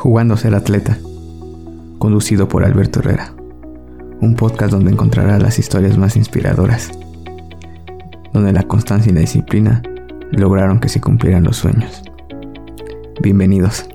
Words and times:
Jugando 0.00 0.32
a 0.32 0.38
ser 0.38 0.54
atleta, 0.54 0.96
conducido 1.98 2.48
por 2.48 2.64
Alberto 2.64 3.00
Herrera, 3.00 3.34
un 4.22 4.34
podcast 4.34 4.72
donde 4.72 4.90
encontrarás 4.90 5.42
las 5.42 5.58
historias 5.58 5.98
más 5.98 6.16
inspiradoras, 6.16 6.90
donde 8.32 8.54
la 8.54 8.62
constancia 8.62 9.12
y 9.12 9.14
la 9.14 9.20
disciplina 9.20 9.82
lograron 10.30 10.80
que 10.80 10.88
se 10.88 11.02
cumplieran 11.02 11.44
los 11.44 11.58
sueños. 11.58 12.02
Bienvenidos. 13.20 13.90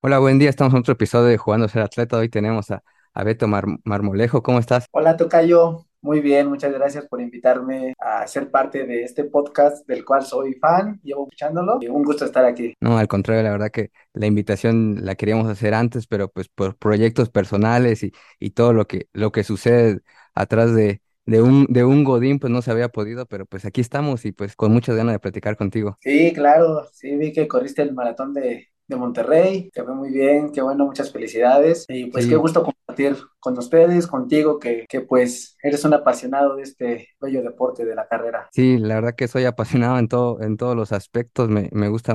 Hola, 0.00 0.18
buen 0.18 0.38
día. 0.38 0.48
Estamos 0.48 0.72
en 0.72 0.80
otro 0.80 0.94
episodio 0.94 1.26
de 1.26 1.36
Jugando 1.36 1.66
a 1.66 1.68
ser 1.68 1.82
atleta. 1.82 2.16
Hoy 2.16 2.30
tenemos 2.30 2.70
a, 2.70 2.82
Beto 3.24 3.46
Marmolejo. 3.46 4.42
¿Cómo 4.42 4.58
estás? 4.58 4.86
Hola, 4.90 5.18
Tocayo. 5.18 5.85
Muy 6.06 6.20
bien, 6.20 6.46
muchas 6.46 6.72
gracias 6.72 7.04
por 7.08 7.20
invitarme 7.20 7.92
a 7.98 8.24
ser 8.28 8.48
parte 8.48 8.86
de 8.86 9.02
este 9.02 9.24
podcast 9.24 9.84
del 9.88 10.04
cual 10.04 10.22
soy 10.24 10.54
fan, 10.54 11.00
llevo 11.02 11.24
escuchándolo 11.24 11.80
y 11.82 11.88
un 11.88 12.04
gusto 12.04 12.24
estar 12.24 12.44
aquí. 12.44 12.72
No, 12.80 12.96
al 12.98 13.08
contrario, 13.08 13.42
la 13.42 13.50
verdad 13.50 13.70
que 13.72 13.90
la 14.12 14.26
invitación 14.26 14.98
la 15.04 15.16
queríamos 15.16 15.48
hacer 15.48 15.74
antes, 15.74 16.06
pero 16.06 16.28
pues 16.30 16.48
por 16.48 16.76
proyectos 16.76 17.30
personales 17.30 18.04
y, 18.04 18.12
y 18.38 18.50
todo 18.50 18.72
lo 18.72 18.86
que, 18.86 19.08
lo 19.14 19.32
que 19.32 19.42
sucede 19.42 20.00
atrás 20.34 20.74
de, 20.74 21.00
de 21.24 21.42
un, 21.42 21.66
de 21.68 21.84
un 21.84 22.04
Godín, 22.04 22.38
pues 22.38 22.52
no 22.52 22.62
se 22.62 22.70
había 22.70 22.88
podido, 22.90 23.26
pero 23.26 23.46
pues 23.46 23.64
aquí 23.64 23.80
estamos 23.80 24.24
y 24.26 24.32
pues 24.32 24.54
con 24.54 24.72
muchas 24.72 24.94
ganas 24.94 25.14
de 25.14 25.18
platicar 25.20 25.56
contigo. 25.56 25.98
Sí, 26.00 26.32
claro, 26.32 26.88
sí, 26.92 27.16
vi 27.16 27.32
que 27.32 27.48
corriste 27.48 27.82
el 27.82 27.92
maratón 27.92 28.32
de, 28.32 28.68
de 28.86 28.96
Monterrey, 28.96 29.70
te 29.72 29.82
fue 29.82 29.94
muy 29.94 30.10
bien, 30.12 30.52
qué 30.52 30.62
bueno, 30.62 30.86
muchas 30.86 31.10
felicidades 31.12 31.84
y 31.88 32.06
pues 32.06 32.26
qué 32.28 32.36
gusto 32.36 32.62
compartir 32.96 33.26
con 33.38 33.58
ustedes, 33.58 34.06
contigo, 34.06 34.58
que, 34.58 34.86
que, 34.88 35.00
pues 35.00 35.56
eres 35.62 35.84
un 35.84 35.94
apasionado 35.94 36.56
de 36.56 36.62
este 36.62 37.08
bello 37.20 37.42
deporte 37.42 37.84
de 37.84 37.94
la 37.94 38.08
carrera. 38.08 38.48
Sí, 38.52 38.78
la 38.78 38.96
verdad 38.96 39.14
que 39.14 39.28
soy 39.28 39.44
apasionado 39.44 39.98
en 39.98 40.08
todo, 40.08 40.40
en 40.42 40.56
todos 40.56 40.74
los 40.74 40.92
aspectos, 40.92 41.48
me, 41.48 41.68
me 41.72 41.88
gusta 41.88 42.14